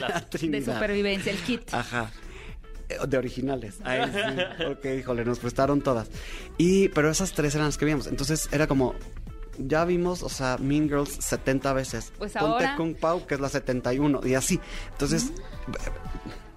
La 0.01 0.09
de 0.21 0.27
Trinidad. 0.27 0.75
supervivencia, 0.75 1.33
el 1.33 1.39
kit. 1.39 1.73
Ajá. 1.73 2.11
De 3.07 3.19
originales. 3.19 3.77
Ay, 3.85 4.11
sí. 4.13 4.65
Porque, 4.67 4.97
híjole, 4.97 5.25
nos 5.25 5.39
prestaron 5.39 5.81
todas. 5.83 6.09
Y, 6.57 6.89
pero 6.89 7.11
esas 7.11 7.33
tres 7.33 7.55
eran 7.55 7.67
las 7.67 7.77
que 7.79 7.85
vimos. 7.85 8.07
Entonces 8.07 8.49
era 8.51 8.67
como, 8.67 8.95
ya 9.59 9.85
vimos, 9.85 10.23
o 10.23 10.29
sea, 10.29 10.57
Mean 10.59 10.89
Girls 10.89 11.11
70 11.21 11.73
veces. 11.75 12.13
Pues 12.19 12.33
Ponte 12.33 12.47
ahora- 12.47 12.77
Kung 12.77 12.95
Pao, 12.95 13.27
que 13.27 13.35
es 13.35 13.41
la 13.41 13.49
71, 13.49 14.21
y 14.25 14.35
así. 14.35 14.59
Entonces, 14.93 15.33
La 15.67 15.73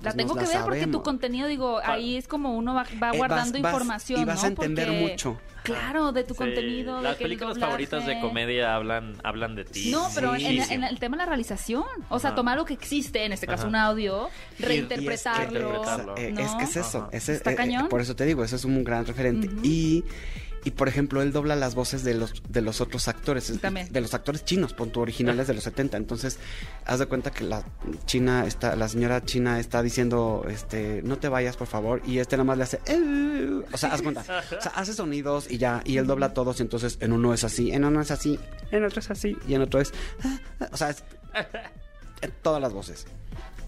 pues 0.01 0.15
tengo 0.15 0.35
nos 0.35 0.49
que 0.49 0.55
ver 0.55 0.63
porque 0.63 0.87
tu 0.87 1.03
contenido, 1.03 1.47
digo, 1.47 1.79
ahí 1.83 2.15
es 2.17 2.27
como 2.27 2.55
uno 2.55 2.73
va, 2.73 2.85
va 3.01 3.11
Eh, 3.11 3.17
guardando 3.17 3.53
vas- 3.53 3.61
vas- 3.61 3.71
información. 3.73 4.21
y 4.21 4.25
vas 4.25 4.37
¿no? 4.37 4.43
a 4.43 4.47
entender 4.47 4.87
Porque, 4.87 5.01
mucho. 5.11 5.37
Claro, 5.63 6.11
de 6.11 6.23
tu 6.23 6.33
Sí, 6.33 6.37
contenido. 6.39 6.97
de 6.97 7.03
Las 7.03 7.17
que 7.17 7.23
el 7.25 7.29
películas 7.29 7.55
doblaje- 7.57 7.65
favoritas 7.67 8.05
de 8.05 8.19
comedia 8.19 8.75
hablan, 8.75 9.15
hablan 9.23 9.55
de 9.55 9.65
ti. 9.65 9.91
No, 9.91 10.07
pero 10.15 10.33
en, 10.35 10.41
en- 10.61 10.83
el 10.83 10.99
tema 10.99 11.17
de 11.17 11.23
la 11.23 11.25
realización. 11.27 11.83
O 12.09 12.19
sea, 12.19 12.29
Ajá. 12.31 12.35
tomar 12.35 12.57
lo 12.57 12.65
que 12.65 12.73
existe, 12.73 13.25
en 13.25 13.31
este 13.33 13.45
caso 13.47 13.61
Ajá. 13.63 13.69
un 13.69 13.75
audio, 13.75 14.29
Y- 14.57 14.63
y 14.63 14.65
reinterpretarlo. 14.65 15.51
reinterpretarlo. 15.59 16.17
Eh, 16.17 16.31
¿no? 16.31 16.39
Es 16.39 16.51
que 16.55 16.63
es 16.63 16.75
eso. 16.77 17.09
Ese- 17.11 17.33
Está 17.33 17.51
eh, 17.51 17.53
eh, 17.53 17.57
cañón. 17.57 17.89
por 17.89 18.01
eso 18.01 18.15
te 18.15 18.25
digo, 18.25 18.43
ese 18.43 18.55
es 18.55 18.65
un 18.65 18.83
gran 18.83 19.05
referente. 19.05 19.49
Y, 19.63 20.03
y 20.63 20.71
por 20.71 20.87
ejemplo, 20.87 21.21
él 21.21 21.31
dobla 21.31 21.55
las 21.55 21.75
voces 21.75 22.03
de 22.03 22.13
los, 22.13 22.43
de 22.49 22.61
los 22.61 22.81
otros 22.81 23.07
actores. 23.07 23.51
También. 23.59 23.91
De 23.91 24.01
los 24.01 24.13
actores 24.13 24.45
chinos, 24.45 24.73
pon 24.73 24.91
tu 24.91 24.99
originales 25.01 25.47
de 25.47 25.53
los 25.53 25.63
70. 25.63 25.97
Entonces, 25.97 26.37
haz 26.85 26.99
de 26.99 27.05
cuenta 27.07 27.31
que 27.31 27.43
la 27.43 27.63
china 28.05 28.45
está, 28.45 28.75
la 28.75 28.87
señora 28.87 29.23
china 29.25 29.59
está 29.59 29.81
diciendo, 29.81 30.45
este, 30.49 31.01
no 31.03 31.17
te 31.17 31.29
vayas, 31.29 31.57
por 31.57 31.67
favor. 31.67 32.01
Y 32.05 32.19
este 32.19 32.35
nada 32.37 32.43
más 32.45 32.57
le 32.57 32.63
hace, 32.63 32.79
"Eh", 32.85 33.61
o 33.71 33.77
sea, 33.77 33.93
haz 33.93 34.01
cuenta. 34.01 34.21
O 34.57 34.61
sea, 34.61 34.71
hace 34.75 34.93
sonidos 34.93 35.49
y 35.49 35.57
ya, 35.57 35.81
y 35.85 35.97
él 35.97 36.05
dobla 36.07 36.33
todos. 36.33 36.59
Y 36.59 36.63
entonces, 36.63 36.97
en 37.01 37.13
uno 37.13 37.33
es 37.33 37.43
así, 37.43 37.71
en 37.71 37.83
uno 37.85 38.01
es 38.01 38.11
así, 38.11 38.39
en 38.71 38.83
otro 38.85 38.99
es 38.99 39.09
así, 39.11 39.37
y 39.47 39.53
en 39.55 39.61
otro 39.61 39.79
es, 39.81 39.91
"Ah, 40.23 40.39
ah", 40.59 40.69
o 40.71 40.77
sea, 40.77 40.89
es 40.91 41.03
en 42.21 42.31
todas 42.43 42.61
las 42.61 42.73
voces. 42.73 43.05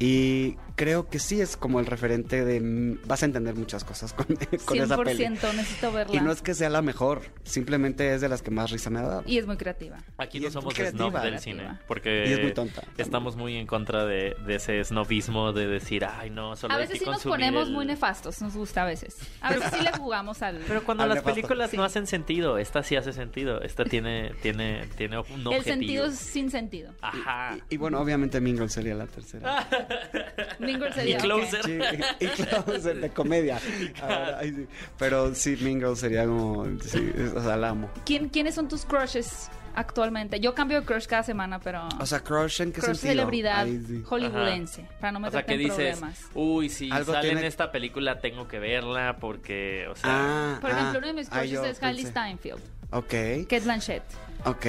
Y 0.06 0.58
creo 0.76 1.08
que 1.08 1.18
sí 1.20 1.40
es 1.40 1.56
como 1.56 1.80
el 1.80 1.86
referente 1.86 2.44
de... 2.44 2.60
mm, 2.60 3.08
Vas 3.08 3.22
a 3.24 3.26
entender 3.26 3.56
muchas 3.56 3.86
cosas 3.86 4.12
con, 4.12 4.26
con 4.66 4.78
esa 4.78 4.98
peli. 5.02 5.24
100% 5.26 5.54
necesito 5.56 5.92
verla. 5.94 6.14
Y 6.16 6.20
no 6.20 6.32
es 6.32 6.42
que 6.42 6.54
sea 6.54 6.70
la 6.70 6.82
mejor, 6.82 7.22
simplemente 7.44 8.14
es 8.14 8.20
de 8.20 8.28
las 8.28 8.42
que 8.42 8.52
más 8.52 8.70
risa 8.72 8.90
me 8.90 9.00
ha 9.00 9.04
dado. 9.04 9.24
Y 9.26 9.38
es 9.38 9.46
muy 9.46 9.56
creativa. 9.56 10.00
Aquí 10.18 10.40
Y 10.40 10.42
no 10.42 10.52
somos 10.52 10.74
snob 10.74 11.14
del 11.14 11.22
Creativa. 11.22 11.38
cine, 11.40 11.80
porque 11.88 12.26
Y 12.28 12.34
es 12.34 12.42
muy 12.42 12.54
tonta. 12.54 12.84
estamos 12.98 13.38
muy 13.38 13.56
en 13.56 13.66
contra 13.66 14.04
de, 14.06 14.36
de 14.46 14.56
ese 14.56 14.84
snobismo 14.84 15.54
de 15.54 15.68
decir, 15.68 16.04
ay 16.06 16.30
no, 16.30 16.56
solo 16.58 16.74
A 16.74 16.78
hay 16.78 16.84
veces 16.84 17.00
que 17.00 17.06
sí 17.06 17.12
nos 17.12 17.24
ponemos 17.24 17.68
el-". 17.68 17.74
muy 17.74 17.86
nefastos, 17.86 18.42
nos 18.42 18.56
gusta 18.56 18.82
a 18.84 18.86
veces. 18.86 19.16
A 19.40 19.54
veces 19.54 19.72
sí 19.74 19.82
le 19.84 19.92
jugamos 19.98 20.42
al... 20.42 20.58
Pero 20.68 20.84
cuando 20.84 21.04
Al 21.04 21.10
las 21.10 21.18
nefasto. 21.20 21.36
películas 21.36 21.70
Sí. 21.72 21.78
no 21.78 21.86
hacen 21.86 22.08
sentido, 22.08 22.58
esta 22.58 22.84
sí 22.84 22.98
hace 22.98 23.14
sentido, 23.14 23.62
esta 23.62 23.86
tiene 23.86 24.34
tiene 24.42 24.86
tiene 24.98 25.18
un 25.20 25.24
objetivo. 25.24 25.54
el 25.56 25.64
sentido 25.64 26.06
es 26.08 26.16
sin 26.18 26.52
sentido. 26.52 26.92
Ajá. 27.02 27.56
Y, 27.70 27.76
y 27.76 27.78
bueno, 27.78 28.00
obviamente 28.02 28.42
Mingle 28.42 28.68
sería 28.70 28.96
la 28.96 29.06
tercera. 29.08 29.68
Mean 30.60 30.80
Girls 30.80 30.96
sería, 30.96 31.18
Y 31.18 31.22
Closer. 31.22 31.64
Sí, 31.64 31.80
y, 32.20 32.26
y 32.26 32.28
Closer 32.64 33.00
de 33.00 33.10
comedia. 33.10 33.60
Ahora, 34.02 34.38
ay, 34.40 34.52
sí. 34.54 34.68
Pero 34.98 35.34
sí, 35.36 35.58
Mingle 35.62 35.96
sería 35.96 36.26
como... 36.26 36.66
Sí, 36.82 37.12
o 37.36 37.42
sea, 37.42 37.58
la 37.58 37.70
amo. 37.70 37.90
¿Quién, 38.06 38.30
¿Quiénes 38.30 38.56
son 38.56 38.68
tus 38.68 38.86
crushes 38.86 39.50
actualmente? 39.76 40.40
Yo 40.40 40.54
cambio 40.54 40.80
de 40.82 40.86
crush 40.86 41.06
cada 41.06 41.24
semana, 41.24 41.60
pero... 41.60 41.88
O 42.00 42.06
sea, 42.06 42.20
Crush 42.22 42.62
en 42.62 42.72
qué 42.72 42.82
crush 42.82 42.96
sentido? 42.96 43.12
celebridad 43.14 43.64
Ay, 43.64 43.84
sí. 43.88 44.04
hollywoodense, 44.06 44.86
para 45.00 45.12
no 45.12 45.28
O 45.28 45.32
sea, 45.32 45.44
que 45.46 45.54
en 45.54 45.60
dices, 45.60 45.98
problemas. 45.98 46.22
uy, 46.36 46.70
si 46.70 46.92
Algo 46.92 47.12
sale 47.14 47.32
en 47.32 47.40
esta 47.40 47.72
película 47.72 48.20
tengo 48.20 48.48
que 48.48 48.60
verla 48.60 49.18
porque, 49.20 49.88
o 49.90 49.96
sea, 49.96 50.12
Ah, 50.56 50.58
Por 50.62 50.70
ah, 50.72 50.74
ejemplo, 50.74 51.00
uno 51.00 51.08
de 51.08 51.14
mis 51.14 51.28
ah, 51.32 51.40
crushes 51.40 51.52
yo 51.52 51.66
es 51.66 51.80
pensé. 51.80 52.08
Steinfeld, 52.08 52.62
Ok, 52.92 53.08
Kate 53.50 53.60
Blanchett. 53.62 54.04
ok. 54.46 54.66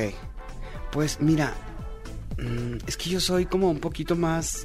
Pues 0.91 1.21
mira, 1.21 1.53
mm, 2.39 2.77
es 2.87 2.97
que 2.97 3.11
yo 3.11 3.21
soy 3.21 3.47
como 3.47 3.69
un 3.71 3.81
poquito 3.81 4.17
más... 4.17 4.65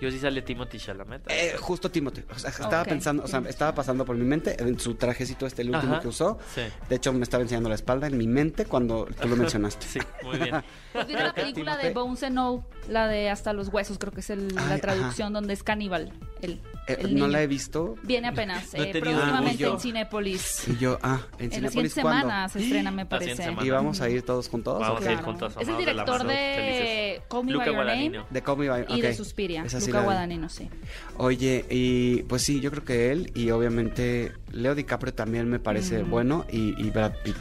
yo 0.00 0.10
sí 0.10 0.18
sale 0.18 0.42
Timothy 0.42 0.78
Chalamet. 0.78 1.22
Eh, 1.30 1.56
justo 1.60 1.90
Timothy. 1.90 2.22
O 2.34 2.38
sea, 2.38 2.50
estaba 2.50 2.82
Ok, 2.82 2.88
pensando, 2.88 3.22
o 3.24 3.26
sea, 3.26 3.38
Timothy. 3.40 3.50
estaba 3.50 3.74
pasando 3.74 4.04
por 4.04 4.16
mi 4.16 4.24
mente 4.24 4.56
en 4.62 4.78
su 4.80 4.94
trajecito 4.94 5.46
este, 5.46 5.62
el 5.62 5.70
último 5.74 5.92
Ajá, 5.94 6.02
que 6.02 6.08
usó. 6.08 6.38
sí. 6.54 6.62
De 6.88 6.96
hecho, 6.96 7.12
me 7.12 7.22
estaba 7.22 7.42
enseñando 7.42 7.68
la 7.68 7.74
espalda 7.74 8.06
en 8.06 8.16
mi 8.16 8.26
mente 8.26 8.64
cuando 8.64 9.06
tú 9.20 9.28
lo 9.28 9.36
mencionaste. 9.36 9.86
Sí, 9.86 10.00
muy 10.22 10.38
bien. 10.38 10.62
Pues 10.92 11.06
viene 11.06 11.22
la 11.22 11.32
película 11.32 11.76
de. 11.76 11.90
Bones 11.92 12.22
and 12.24 12.36
All, 12.36 12.64
la 12.88 13.06
de 13.06 13.30
Hasta 13.30 13.52
los 13.52 13.68
huesos, 13.68 13.96
creo 13.98 14.12
que 14.12 14.20
es 14.20 14.30
el- 14.30 14.52
la 14.56 14.74
Ay, 14.74 14.80
traducción 14.80 15.32
donde 15.32 15.52
es 15.54 15.62
caníbal. 15.62 16.12
El, 16.42 16.60
Eh, 16.92 17.08
no 17.10 17.28
la 17.28 17.42
he 17.42 17.46
visto. 17.46 17.94
Viene 18.02 18.28
apenas, 18.28 18.72
No 18.74 18.82
eh, 18.82 18.92
próximamente 19.00 19.64
en 19.66 19.80
Cinépolis. 19.80 20.64
Y 20.68 20.76
yo, 20.78 20.98
ah, 21.02 21.20
en 21.38 21.44
En 21.46 21.52
Cinépolis, 21.52 21.94
¿cuándo? 21.94 22.20
semana 22.22 22.48
se 22.48 22.58
estrena, 22.60 22.90
me 22.90 23.06
parece. 23.06 23.54
¿Y 23.62 23.70
vamos 23.70 24.00
a 24.00 24.08
ir 24.08 24.22
todos 24.22 24.48
juntos? 24.48 24.80
Vamos 24.80 25.04
¿o 25.04 25.08
a 25.08 25.12
ir 25.12 25.18
juntos. 25.20 25.54
Es 25.60 25.68
el 25.68 25.74
de 25.76 25.80
director 25.80 26.26
de 26.26 26.34
felices. 26.56 27.22
Call 27.30 27.44
Me 27.44 27.52
Luca 27.52 27.64
By 27.64 27.74
Your 27.74 27.82
Guadagnino. 27.84 28.18
Name 28.20 28.26
De 28.30 28.42
Call 28.42 28.56
Me 28.58 28.68
By- 28.68 28.86
y 28.88 29.00
de 29.00 29.14
Suspiria. 29.14 29.68
Sí 29.68 29.86
Luca. 29.86 30.02
Guadagnino, 30.02 30.48
sí. 30.48 30.68
Oye, 31.16 31.64
y 31.70 32.22
pues 32.24 32.42
sí, 32.42 32.60
yo 32.60 32.70
creo 32.70 32.84
que 32.84 33.10
él 33.12 33.30
y 33.34 33.50
obviamente 33.50 34.32
Leo 34.52 34.74
DiCaprio 34.74 35.14
también 35.14 35.48
me 35.48 35.58
parece 35.58 36.02
Mm. 36.02 36.10
bueno 36.10 36.46
y, 36.50 36.74
y 36.80 36.90
Brad 36.90 37.12
Pitt. 37.24 37.36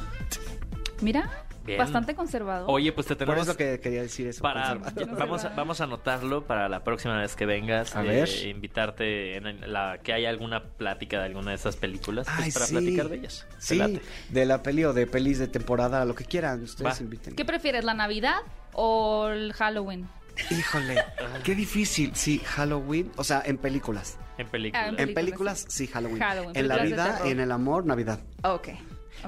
Mira, 1.02 1.30
Bien. 1.66 1.78
bastante 1.78 2.16
conservador. 2.16 2.66
Oye, 2.70 2.92
pues 2.92 3.06
te 3.08 3.16
Por 3.16 3.26
tenemos 3.28 3.48
eso 3.48 3.58
que 3.58 3.80
quería 3.80 4.02
decir 4.02 4.28
eso. 4.28 4.42
para 4.42 4.76
vamos 5.18 5.46
a, 5.46 5.50
vamos 5.50 5.82
a 5.82 5.84
anotarlo 5.84 6.46
para 6.48 6.68
la 6.70 6.84
próxima 6.84 7.18
vez 7.20 7.36
que 7.36 7.46
vengas 7.46 7.96
A 7.96 8.04
eh, 8.04 8.08
ver. 8.08 8.30
invitarte 8.48 9.38
en 9.38 9.72
la 9.72 10.00
que 10.04 10.14
haya 10.14 10.30
alguna 10.30 10.64
plática 10.64 11.20
de 11.20 11.26
alguna 11.26 11.52
de 11.52 11.56
esas 11.58 11.76
películas 11.76 12.28
pues, 12.34 12.46
Ay, 12.48 12.52
para 12.52 12.66
sí. 12.66 12.74
platicar 12.74 13.10
de 13.10 13.16
ellas. 13.18 13.46
¿Te 13.50 13.62
Sí, 13.62 14.02
de 14.30 14.46
la 14.46 14.64
peli 14.64 14.84
o 14.86 14.94
de 14.94 15.06
pelis 15.08 15.38
de 15.40 15.48
temporada, 15.48 16.04
lo 16.06 16.16
que 16.16 16.26
quieran, 16.26 16.64
ustedes 16.64 17.00
Va. 17.00 17.04
inviten. 17.04 17.36
¿Qué 17.36 17.46
prefieres, 17.46 17.84
la 17.84 17.94
Navidad 17.94 18.38
o 18.74 19.28
el 19.30 19.54
Halloween? 19.54 20.08
Híjole, 20.50 20.96
qué 21.44 21.54
difícil. 21.54 22.12
Sí, 22.16 22.40
Halloween, 22.46 23.12
o 23.18 23.24
sea, 23.26 23.42
en 23.46 23.58
películas. 23.58 24.18
en 24.38 24.48
películas. 24.48 24.86
Ah, 24.88 24.90
en 24.98 25.10
En 25.10 25.14
Películas, 25.14 25.66
sí, 25.68 25.86
Halloween. 25.88 26.20
Halloween, 26.20 26.56
en 26.56 26.68
la 26.70 26.78
vida 26.78 27.20
en 27.26 27.42
el 27.42 27.52
amor, 27.52 27.86
Navidad. 27.86 28.22
Ok. 28.44 28.70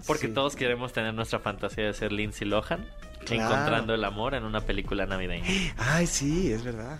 Porque 0.07 0.27
Sí. 0.27 0.33
todos 0.33 0.55
queremos 0.55 0.93
tener 0.93 1.13
nuestra 1.13 1.39
fantasía 1.39 1.85
de 1.85 1.93
ser 1.93 2.11
Lindsay 2.11 2.47
Lohan 2.47 2.85
Claro. 3.25 3.43
encontrando 3.53 3.93
el 3.93 4.03
amor 4.03 4.33
en 4.33 4.43
una 4.45 4.61
película 4.61 5.05
navideña. 5.05 5.45
Ay, 5.77 6.07
sí, 6.07 6.51
es 6.51 6.63
verdad. 6.63 6.99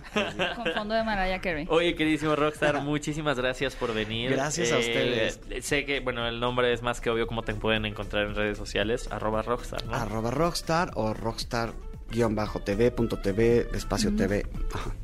Con 0.54 0.72
fondo 0.72 0.94
de 0.94 1.02
Mariah 1.02 1.40
Carey. 1.40 1.66
Oye, 1.68 1.96
queridísimo 1.96 2.36
Rockstar, 2.36 2.80
muchísimas 2.80 3.36
gracias 3.38 3.74
por 3.74 3.92
venir. 3.92 4.30
Eh, 4.30 4.36
Gracias 4.36 4.70
a 4.72 4.78
ustedes. 4.78 5.40
Sé 5.62 5.84
que, 5.84 5.98
bueno, 6.00 6.26
el 6.28 6.38
nombre 6.38 6.72
es 6.72 6.80
más 6.82 7.00
que 7.00 7.10
obvio 7.10 7.26
como 7.26 7.42
te 7.42 7.54
pueden 7.54 7.86
encontrar 7.86 8.26
en 8.28 8.36
redes 8.36 8.56
sociales, 8.56 9.08
arroba 9.10 9.42
Rockstar, 9.42 9.84
¿no? 9.84 9.94
Arroba 9.94 10.30
Rockstar 10.30 10.92
o 10.94 11.12
Rockstar 11.12 11.72
guion 12.12 12.36
bajo 12.36 12.60
TV, 12.60 12.92
punto 12.92 13.18
TV, 13.18 13.66
espacio 13.74 14.14
TV. 14.14 14.46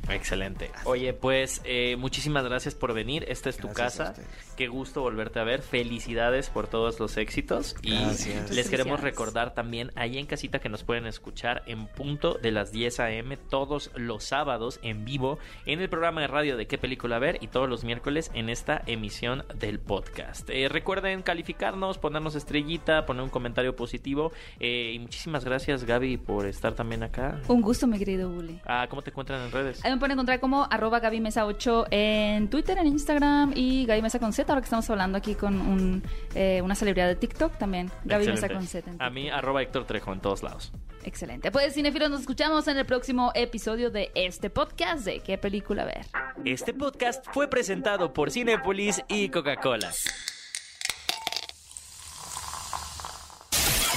Excelente. 0.09 0.71
Oye, 0.85 1.13
pues 1.13 1.61
eh, 1.65 1.95
muchísimas 1.97 2.45
gracias 2.45 2.75
por 2.75 2.93
venir. 2.93 3.25
Esta 3.27 3.49
es 3.49 3.57
tu 3.57 3.67
Gracias 3.67 4.11
casa. 4.11 4.21
Qué 4.55 4.67
gusto 4.67 5.01
volverte 5.01 5.39
a 5.39 5.43
ver. 5.43 5.61
Felicidades 5.61 6.49
por 6.49 6.67
todos 6.67 6.99
los 6.99 7.17
éxitos. 7.17 7.75
Y 7.81 7.95
Gracias. 7.95 8.51
les 8.51 8.69
queremos 8.69 9.01
recordar 9.01 9.53
también 9.53 9.91
ahí 9.95 10.17
en 10.17 10.25
casita 10.25 10.59
que 10.59 10.69
nos 10.69 10.83
pueden 10.83 11.05
escuchar 11.05 11.63
en 11.65 11.87
punto 11.87 12.35
de 12.35 12.51
las 12.51 12.71
10 12.71 12.99
a.m. 12.99 13.37
todos 13.37 13.91
los 13.95 14.23
sábados 14.23 14.79
en 14.83 15.03
vivo 15.05 15.39
en 15.65 15.81
el 15.81 15.89
programa 15.89 16.21
de 16.21 16.27
radio 16.27 16.57
de 16.57 16.67
qué 16.67 16.77
película 16.77 17.19
ver 17.19 17.39
y 17.41 17.47
todos 17.47 17.67
los 17.67 17.83
miércoles 17.83 18.31
en 18.33 18.49
esta 18.49 18.81
emisión 18.85 19.43
del 19.55 19.79
podcast. 19.79 20.49
Eh, 20.49 20.69
recuerden 20.69 21.21
calificarnos, 21.23 21.97
ponernos 21.97 22.35
estrellita, 22.35 23.05
poner 23.05 23.23
un 23.23 23.29
comentario 23.29 23.75
positivo. 23.75 24.31
eh, 24.59 24.91
y 24.93 24.99
muchísimas 24.99 25.43
gracias 25.45 25.83
Gaby 25.83 26.17
por 26.17 26.45
estar 26.45 26.73
también 26.73 26.98
acá. 27.03 27.39
Un 27.47 27.61
gusto, 27.61 27.87
mi 27.87 27.97
querido 27.97 28.29
Bully. 28.29 28.59
Ah, 28.65 28.87
¿Cómo 28.89 29.01
te 29.01 29.09
encuentran 29.11 29.41
en 29.45 29.51
redes? 29.51 29.83
Ahí 29.83 29.91
me 29.91 29.97
pueden 29.97 30.13
encontrar 30.13 30.39
como 30.39 30.67
arroba 30.69 30.99
Gaby 30.99 31.19
Mesa 31.21 31.45
8 31.45 31.87
en 31.91 32.49
Twitter, 32.49 32.77
en 32.77 32.87
Instagram 32.87 33.53
y 33.55 33.85
Gaby 33.85 34.01
Mesa 34.01 34.19
con 34.19 34.33
Z, 34.33 34.51
ahora 34.51 34.61
que 34.61 34.65
estamos 34.65 34.89
hablando 34.89 35.17
aquí 35.17 35.35
con 35.35 35.59
un, 35.59 36.03
eh, 36.35 36.61
una 36.63 36.75
celebridad 36.75 37.07
de 37.07 37.15
TikTok 37.15 37.57
también. 37.57 37.91
Gaby 38.05 38.27
Mesa 38.27 38.47
Excelente. 38.47 38.53
con 38.55 38.67
Z. 38.67 38.91
en 38.91 39.01
A 39.01 39.09
mí, 39.09 39.29
arroba 39.29 39.61
Héctor 39.61 39.85
Trejo 39.85 40.13
en 40.13 40.19
todos 40.19 40.43
lados. 40.43 40.71
Excelente. 41.03 41.51
Pues 41.51 41.73
cinefilos, 41.73 42.09
nos 42.09 42.21
escuchamos 42.21 42.67
en 42.67 42.77
el 42.77 42.85
próximo 42.85 43.31
episodio 43.33 43.89
de 43.89 44.11
este 44.15 44.49
podcast 44.49 45.05
de 45.05 45.19
¿Qué 45.21 45.37
película 45.37 45.85
ver? 45.85 46.05
Este 46.45 46.73
podcast 46.73 47.25
fue 47.31 47.47
presentado 47.49 48.13
por 48.13 48.31
Cinepolis 48.31 49.01
y 49.07 49.29
Coca-Cola. 49.29 49.91